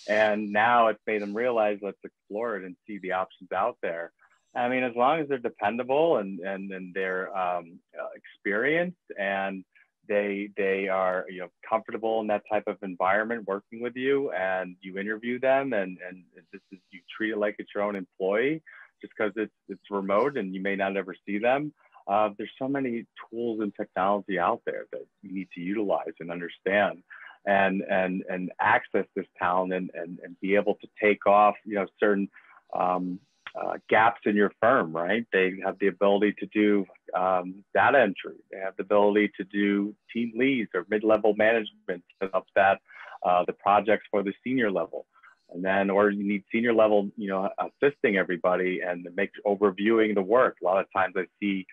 And 0.10 0.52
now 0.52 0.88
it's 0.88 1.02
made 1.06 1.22
them 1.22 1.36
realize 1.36 1.80
let's 1.82 1.98
explore 2.04 2.58
it 2.58 2.66
and 2.66 2.76
see 2.86 3.00
the 3.00 3.14
options 3.14 3.52
out 3.52 3.78
there. 3.82 4.12
I 4.56 4.70
mean, 4.70 4.84
as 4.84 4.96
long 4.96 5.20
as 5.20 5.28
they're 5.28 5.38
dependable 5.38 6.18
and 6.18 6.40
and 6.40 6.72
and 6.72 6.94
they're 6.94 7.36
um, 7.38 7.80
experienced 8.16 8.98
and 9.20 9.64
they 10.08 10.50
they 10.58 10.88
are 10.88 11.26
you 11.30 11.42
know 11.42 11.50
comfortable 11.68 12.22
in 12.22 12.28
that 12.28 12.44
type 12.52 12.64
of 12.68 12.78
environment 12.82 13.48
working 13.48 13.82
with 13.82 13.96
you 13.96 14.32
and 14.32 14.76
you 14.82 14.98
interview 14.98 15.40
them 15.40 15.74
and 15.74 15.98
and 16.08 16.24
this 16.52 16.62
is 16.72 16.80
you 16.92 17.00
treat 17.16 17.32
it 17.32 17.38
like 17.38 17.56
it's 17.60 17.70
your 17.76 17.84
own 17.84 17.96
employee 17.96 18.62
just 19.02 19.14
because 19.18 19.34
it's 19.36 19.54
it's 19.70 19.92
remote 19.92 20.38
and 20.38 20.56
you 20.56 20.62
may 20.62 20.76
not 20.76 20.96
ever 20.98 21.16
see 21.26 21.38
them 21.38 21.74
uh, 22.08 22.30
there's 22.38 22.52
so 22.58 22.68
many 22.68 23.06
tools 23.30 23.60
and 23.60 23.74
technology 23.76 24.40
out 24.40 24.62
there 24.66 24.86
that 24.92 25.06
you 25.22 25.34
need 25.34 25.50
to 25.54 25.62
utilize 25.62 26.14
and 26.20 26.32
understand 26.32 27.04
and 27.48 27.82
and 27.90 28.24
and 28.30 28.52
access 28.60 29.06
this 29.16 29.26
talent 29.40 29.74
and 29.74 29.90
and, 29.96 30.20
and 30.24 30.40
be 30.42 30.56
able 30.56 30.76
to 30.76 30.88
take 31.02 31.26
off 31.26 31.56
you 31.66 31.76
know 31.76 31.88
certain 32.00 32.30
um, 32.78 33.20
uh, 33.60 33.78
gaps 33.90 34.22
in 34.26 34.36
your 34.36 34.52
firm, 34.62 34.96
right? 34.96 35.26
They 35.34 35.54
have 35.66 35.80
the 35.80 35.88
ability 35.88 36.36
to 36.40 36.46
do 36.48 36.86
um, 37.16 37.64
data 37.74 38.00
entry. 38.00 38.38
They 38.52 38.60
have 38.60 38.76
the 38.78 38.84
ability 38.84 39.32
to 39.38 39.44
do 39.46 39.96
team 40.14 40.34
leads 40.36 40.70
or 40.76 40.86
mid-level 40.90 41.34
management, 41.36 42.04
set 42.22 42.36
up 42.36 42.46
that 42.56 42.80
uh, 43.26 43.46
the 43.48 43.54
projects 43.54 44.06
for 44.12 44.22
the 44.22 44.34
senior 44.44 44.72
level. 44.72 45.08
And 45.50 45.64
then, 45.64 45.90
or 45.90 46.12
you 46.12 46.28
need 46.28 46.44
senior 46.52 46.74
level, 46.74 47.10
you 47.16 47.30
know, 47.30 47.50
assisting 47.58 48.18
everybody 48.18 48.82
and 48.86 49.08
make 49.16 49.32
overviewing 49.46 50.14
the 50.14 50.22
work. 50.22 50.58
A 50.62 50.66
lot 50.66 50.80
of 50.80 50.86
times 50.96 51.16
I 51.18 51.26
see 51.40 51.66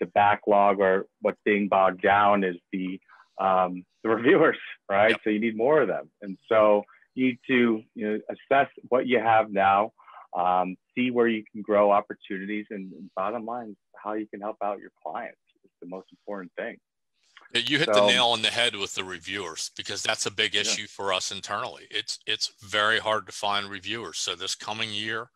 the 0.00 0.06
backlog 0.06 0.80
or 0.80 1.06
what's 1.22 1.40
being 1.44 1.66
bogged 1.66 2.02
down 2.02 2.44
is 2.44 2.56
the 2.72 3.00
um, 3.40 3.84
the 4.02 4.08
reviewers, 4.16 4.58
right? 4.90 5.10
Yep. 5.10 5.20
So 5.24 5.30
you 5.30 5.40
need 5.40 5.56
more 5.56 5.82
of 5.82 5.88
them. 5.88 6.10
And 6.20 6.38
so 6.48 6.84
you 7.14 7.26
need 7.26 7.38
to 7.48 7.82
you 7.94 8.08
know, 8.08 8.20
assess 8.30 8.68
what 8.88 9.06
you 9.06 9.18
have 9.18 9.50
now 9.50 9.92
um, 10.36 10.76
see 10.94 11.10
where 11.10 11.28
you 11.28 11.44
can 11.52 11.62
grow 11.62 11.90
opportunities, 11.90 12.66
and, 12.70 12.92
and, 12.92 13.10
bottom 13.14 13.44
line, 13.44 13.76
how 14.02 14.14
you 14.14 14.26
can 14.26 14.40
help 14.40 14.56
out 14.62 14.80
your 14.80 14.90
clients. 15.02 15.38
It's 15.62 15.74
the 15.80 15.88
most 15.88 16.08
important 16.10 16.52
thing. 16.56 16.78
You 17.54 17.78
hit 17.78 17.90
so, 17.92 18.00
the 18.00 18.06
nail 18.06 18.28
on 18.28 18.40
the 18.40 18.48
head 18.48 18.76
with 18.76 18.94
the 18.94 19.04
reviewers 19.04 19.70
because 19.76 20.02
that's 20.02 20.24
a 20.24 20.30
big 20.30 20.54
issue 20.54 20.82
yeah. 20.82 20.88
for 20.88 21.12
us 21.12 21.30
internally. 21.30 21.86
It's 21.90 22.18
it's 22.26 22.50
very 22.62 22.98
hard 22.98 23.26
to 23.26 23.32
find 23.32 23.68
reviewers. 23.68 24.18
So 24.18 24.34
this 24.34 24.54
coming 24.54 24.90
year, 24.90 25.28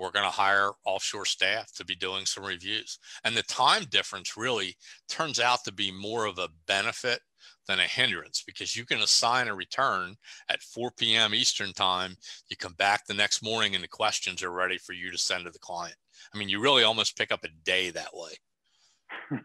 we're 0.00 0.10
going 0.10 0.24
to 0.24 0.30
hire 0.30 0.70
offshore 0.86 1.26
staff 1.26 1.72
to 1.74 1.84
be 1.84 1.94
doing 1.94 2.24
some 2.24 2.44
reviews. 2.44 2.98
And 3.22 3.36
the 3.36 3.42
time 3.42 3.84
difference 3.90 4.36
really 4.36 4.76
turns 5.08 5.38
out 5.38 5.62
to 5.64 5.72
be 5.72 5.92
more 5.92 6.24
of 6.24 6.38
a 6.38 6.48
benefit 6.66 7.20
than 7.68 7.80
a 7.80 7.84
hindrance 7.84 8.42
because 8.44 8.74
you 8.74 8.86
can 8.86 9.00
assign 9.00 9.48
a 9.48 9.54
return 9.54 10.16
at 10.48 10.62
4 10.62 10.90
p.m. 10.98 11.34
Eastern 11.34 11.72
time. 11.72 12.16
You 12.48 12.56
come 12.56 12.74
back 12.74 13.06
the 13.06 13.14
next 13.14 13.44
morning 13.44 13.74
and 13.74 13.84
the 13.84 13.88
questions 13.88 14.42
are 14.42 14.50
ready 14.50 14.78
for 14.78 14.94
you 14.94 15.10
to 15.10 15.18
send 15.18 15.44
to 15.44 15.50
the 15.50 15.58
client. 15.58 15.96
I 16.34 16.38
mean, 16.38 16.48
you 16.48 16.60
really 16.60 16.82
almost 16.82 17.18
pick 17.18 17.30
up 17.30 17.44
a 17.44 17.48
day 17.64 17.90
that 17.90 18.14
way. 18.14 18.32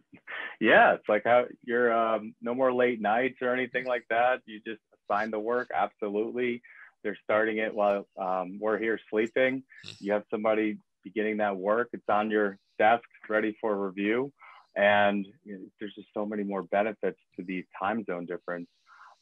yeah, 0.61 0.93
it's 0.93 1.09
like 1.09 1.23
how 1.25 1.45
you're 1.63 1.93
um, 1.93 2.33
no 2.41 2.55
more 2.55 2.73
late 2.73 3.01
nights 3.01 3.37
or 3.41 3.53
anything 3.53 3.85
like 3.85 4.05
that. 4.09 4.39
You 4.45 4.61
just 4.65 4.81
assign 5.09 5.31
the 5.31 5.39
work. 5.39 5.69
Absolutely. 5.75 6.61
They're 7.05 7.17
starting 7.23 7.59
it 7.59 7.73
while 7.73 8.07
um, 8.19 8.57
we're 8.59 8.79
here 8.79 8.99
sleeping. 9.11 9.63
Hmm. 9.85 9.91
You 9.99 10.11
have 10.13 10.23
somebody 10.31 10.79
beginning 11.03 11.37
that 11.37 11.55
work. 11.55 11.89
It's 11.93 12.09
on 12.09 12.31
your 12.31 12.57
desk, 12.79 13.03
ready 13.29 13.55
for 13.61 13.77
review. 13.77 14.33
And 14.75 15.23
you 15.43 15.53
know, 15.53 15.65
there's 15.79 15.93
just 15.93 16.07
so 16.15 16.25
many 16.25 16.43
more 16.43 16.63
benefits 16.63 17.19
to 17.37 17.45
the 17.45 17.63
time 17.79 18.03
zone 18.05 18.25
difference 18.25 18.67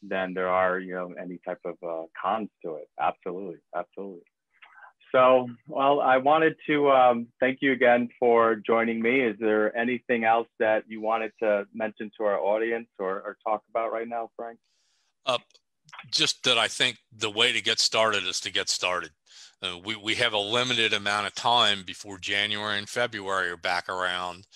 than 0.02 0.32
there 0.32 0.48
are, 0.48 0.78
you 0.78 0.94
know, 0.94 1.14
any 1.22 1.38
type 1.46 1.60
of 1.66 1.74
uh, 1.86 2.06
cons 2.20 2.48
to 2.64 2.76
it. 2.76 2.88
Absolutely, 2.98 3.58
absolutely. 3.76 4.22
So, 5.12 5.48
well, 5.68 6.00
I 6.00 6.16
wanted 6.16 6.56
to 6.66 6.90
um, 6.90 7.28
thank 7.38 7.58
you 7.60 7.72
again 7.72 8.08
for 8.18 8.56
joining 8.56 9.00
me. 9.00 9.20
Is 9.20 9.36
there 9.38 9.76
anything 9.76 10.24
else 10.24 10.48
that 10.58 10.84
you 10.88 11.02
wanted 11.02 11.32
to 11.40 11.66
mention 11.72 12.10
to 12.18 12.24
our 12.24 12.40
audience 12.40 12.88
or, 12.98 13.20
or 13.20 13.36
talk 13.46 13.62
about 13.68 13.92
right 13.92 14.08
now, 14.08 14.30
Frank? 14.36 14.58
Uh, 15.26 15.38
just 16.10 16.44
that 16.44 16.58
I 16.58 16.68
think 16.68 16.98
the 17.16 17.30
way 17.30 17.52
to 17.52 17.60
get 17.60 17.78
started 17.78 18.24
is 18.24 18.40
to 18.40 18.52
get 18.52 18.68
started. 18.68 19.10
Uh, 19.62 19.78
we, 19.84 19.96
we 19.96 20.14
have 20.16 20.32
a 20.32 20.38
limited 20.38 20.92
amount 20.92 21.26
of 21.26 21.34
time 21.34 21.84
before 21.86 22.18
January 22.18 22.78
and 22.78 22.88
February 22.88 23.50
are 23.50 23.56
back 23.56 23.88
around 23.88 24.46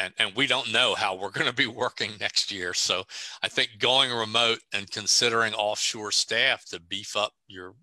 and, 0.00 0.14
and 0.18 0.34
we 0.34 0.46
don't 0.46 0.72
know 0.72 0.94
how 0.94 1.14
we're 1.14 1.30
going 1.30 1.46
to 1.46 1.52
be 1.52 1.66
working 1.66 2.12
next 2.20 2.50
year. 2.50 2.74
So 2.74 3.04
I 3.42 3.48
think 3.48 3.70
going 3.78 4.10
remote 4.10 4.60
and 4.72 4.90
considering 4.90 5.54
offshore 5.54 6.12
staff 6.12 6.64
to 6.66 6.80
beef 6.80 7.16
up 7.16 7.32
your 7.46 7.74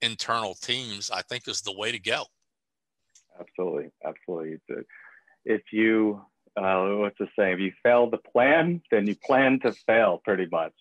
internal 0.00 0.54
teams, 0.54 1.10
I 1.10 1.22
think 1.22 1.48
is 1.48 1.62
the 1.62 1.76
way 1.76 1.92
to 1.92 1.98
go. 1.98 2.24
Absolutely, 3.38 3.90
absolutely. 4.04 4.58
If 5.44 5.62
you, 5.72 6.20
uh, 6.56 6.84
what's 6.96 7.18
the 7.18 7.28
saying? 7.38 7.54
If 7.54 7.60
you 7.60 7.72
fail 7.82 8.10
to 8.10 8.18
plan, 8.18 8.82
then 8.90 9.06
you 9.06 9.14
plan 9.14 9.60
to 9.60 9.72
fail, 9.72 10.20
pretty 10.24 10.46
much. 10.50 10.72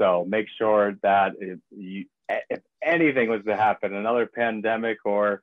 So 0.00 0.26
make 0.28 0.46
sure 0.58 0.94
that 1.02 1.32
if 1.38 1.58
you, 1.70 2.06
if 2.28 2.60
anything 2.82 3.28
was 3.28 3.42
to 3.46 3.56
happen, 3.56 3.94
another 3.94 4.26
pandemic 4.26 4.98
or 5.04 5.40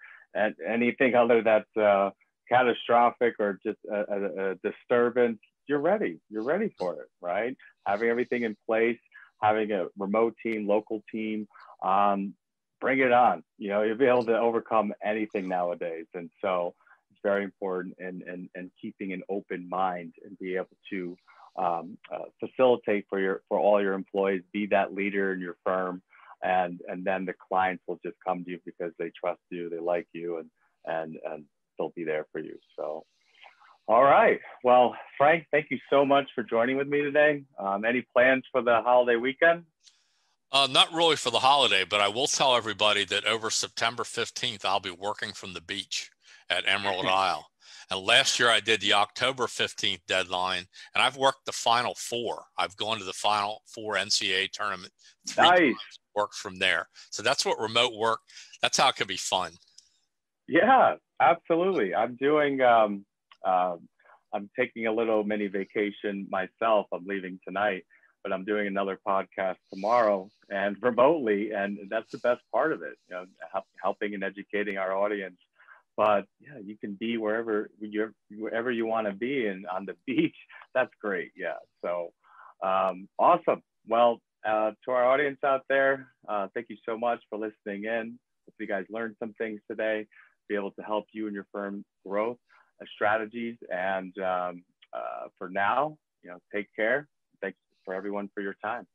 anything 0.67 1.15
other 1.15 1.41
that 1.43 1.65
uh, 1.81 2.11
catastrophic 2.49 3.35
or 3.39 3.59
just 3.65 3.79
a, 3.89 3.95
a, 3.95 4.51
a 4.51 4.55
disturbance, 4.63 5.39
you're 5.67 5.79
ready. 5.79 6.19
You're 6.29 6.43
ready 6.43 6.73
for 6.77 6.95
it, 6.95 7.07
right? 7.21 7.55
Having 7.85 8.09
everything 8.09 8.43
in 8.43 8.57
place, 8.67 8.99
having 9.41 9.71
a 9.71 9.87
remote 9.97 10.35
team, 10.43 10.67
local 10.67 11.03
team, 11.11 11.47
um, 11.83 12.33
bring 12.79 12.99
it 12.99 13.11
on. 13.11 13.43
You 13.57 13.69
know, 13.69 13.83
you'll 13.83 13.97
be 13.97 14.05
able 14.05 14.25
to 14.25 14.37
overcome 14.37 14.93
anything 15.03 15.47
nowadays. 15.47 16.07
And 16.13 16.29
so 16.43 16.73
it's 17.11 17.19
very 17.23 17.43
important 17.43 17.95
and, 17.99 18.21
and, 18.23 18.49
and 18.55 18.71
keeping 18.81 19.13
an 19.13 19.21
open 19.29 19.69
mind 19.69 20.13
and 20.25 20.37
be 20.39 20.55
able 20.55 20.77
to 20.89 21.15
um, 21.57 21.97
uh, 22.13 22.25
facilitate 22.39 23.05
for 23.09 23.19
your, 23.19 23.41
for 23.49 23.59
all 23.59 23.81
your 23.81 23.93
employees, 23.93 24.41
be 24.53 24.67
that 24.67 24.93
leader 24.93 25.33
in 25.33 25.39
your 25.39 25.57
firm. 25.65 26.01
And, 26.43 26.81
and 26.87 27.05
then 27.05 27.25
the 27.25 27.33
clients 27.49 27.83
will 27.87 27.99
just 28.03 28.17
come 28.25 28.43
to 28.43 28.51
you 28.51 28.59
because 28.65 28.91
they 28.97 29.11
trust 29.19 29.41
you, 29.49 29.69
they 29.69 29.79
like 29.79 30.07
you, 30.13 30.37
and, 30.37 30.49
and, 30.85 31.17
and 31.29 31.45
they'll 31.77 31.93
be 31.95 32.03
there 32.03 32.25
for 32.31 32.39
you. 32.39 32.57
So, 32.77 33.05
all 33.87 34.03
right. 34.03 34.39
Well, 34.63 34.95
Frank, 35.17 35.45
thank 35.51 35.67
you 35.69 35.77
so 35.89 36.05
much 36.05 36.27
for 36.33 36.43
joining 36.43 36.77
with 36.77 36.87
me 36.87 37.01
today. 37.01 37.43
Um, 37.59 37.85
any 37.85 38.05
plans 38.13 38.43
for 38.51 38.61
the 38.61 38.81
holiday 38.83 39.17
weekend? 39.17 39.65
Uh, 40.51 40.67
not 40.69 40.91
really 40.93 41.15
for 41.15 41.29
the 41.29 41.39
holiday, 41.39 41.85
but 41.85 42.01
I 42.01 42.09
will 42.09 42.27
tell 42.27 42.55
everybody 42.55 43.05
that 43.05 43.25
over 43.25 43.49
September 43.49 44.03
15th, 44.03 44.65
I'll 44.65 44.81
be 44.81 44.91
working 44.91 45.31
from 45.31 45.53
the 45.53 45.61
beach 45.61 46.11
at 46.49 46.67
Emerald 46.67 47.05
Isle. 47.09 47.50
And 47.91 47.99
last 48.05 48.39
year 48.39 48.49
I 48.49 48.61
did 48.61 48.79
the 48.79 48.93
October 48.93 49.47
15th 49.47 49.99
deadline, 50.07 50.63
and 50.95 51.03
I've 51.03 51.17
worked 51.17 51.45
the 51.45 51.51
final 51.51 51.93
four. 51.95 52.45
I've 52.57 52.77
gone 52.77 52.97
to 52.99 53.03
the 53.03 53.11
final 53.11 53.63
four 53.67 53.95
NCAA 53.95 54.49
tournament. 54.51 54.93
Nice. 55.37 55.75
Worked 56.15 56.35
from 56.35 56.57
there. 56.57 56.87
So 57.09 57.21
that's 57.21 57.45
what 57.45 57.59
remote 57.59 57.93
work, 57.93 58.21
that's 58.61 58.77
how 58.77 58.87
it 58.89 58.95
can 58.95 59.07
be 59.07 59.17
fun. 59.17 59.51
Yeah, 60.47 60.95
absolutely. 61.19 61.93
I'm 61.93 62.15
doing, 62.15 62.61
um, 62.61 63.05
uh, 63.45 63.75
I'm 64.33 64.49
taking 64.57 64.87
a 64.87 64.93
little 64.93 65.25
mini 65.25 65.47
vacation 65.47 66.27
myself. 66.31 66.87
I'm 66.93 67.05
leaving 67.05 67.39
tonight, 67.45 67.83
but 68.23 68.31
I'm 68.31 68.45
doing 68.45 68.67
another 68.67 68.99
podcast 69.05 69.57
tomorrow 69.73 70.29
and 70.49 70.77
remotely. 70.81 71.51
And 71.51 71.77
that's 71.89 72.11
the 72.11 72.19
best 72.19 72.41
part 72.53 72.71
of 72.71 72.83
it, 72.83 72.97
you 73.09 73.15
know, 73.15 73.25
helping 73.83 74.13
and 74.13 74.23
educating 74.23 74.77
our 74.77 74.95
audience. 74.95 75.37
But 75.97 76.25
yeah, 76.39 76.59
you 76.63 76.77
can 76.77 76.97
be 76.99 77.17
wherever 77.17 77.69
you're, 77.79 78.13
wherever 78.37 78.71
you 78.71 78.85
want 78.85 79.07
to 79.07 79.13
be 79.13 79.47
and 79.47 79.65
on 79.67 79.85
the 79.85 79.95
beach. 80.07 80.35
That's 80.73 80.91
great. 81.01 81.31
Yeah. 81.35 81.59
So 81.83 82.13
um, 82.63 83.07
awesome. 83.19 83.61
Well, 83.87 84.19
uh, 84.47 84.71
to 84.85 84.91
our 84.91 85.05
audience 85.05 85.39
out 85.45 85.61
there, 85.69 86.07
uh, 86.27 86.47
thank 86.53 86.67
you 86.69 86.77
so 86.85 86.97
much 86.97 87.19
for 87.29 87.37
listening 87.37 87.85
in. 87.85 88.17
Hope 88.47 88.55
you 88.59 88.67
guys 88.67 88.85
learned 88.89 89.15
some 89.19 89.33
things 89.37 89.61
today 89.69 90.07
be 90.51 90.55
able 90.55 90.71
to 90.71 90.81
help 90.81 91.05
you 91.13 91.27
and 91.27 91.33
your 91.33 91.47
firm 91.51 91.85
growth 92.05 92.37
uh, 92.81 92.85
strategies. 92.93 93.55
And 93.69 94.15
um, 94.19 94.63
uh, 94.93 95.27
for 95.37 95.49
now, 95.49 95.97
you 96.23 96.29
know, 96.29 96.39
take 96.53 96.67
care. 96.75 97.07
Thanks 97.41 97.57
for 97.85 97.93
everyone 97.93 98.29
for 98.33 98.41
your 98.41 98.55
time. 98.63 98.85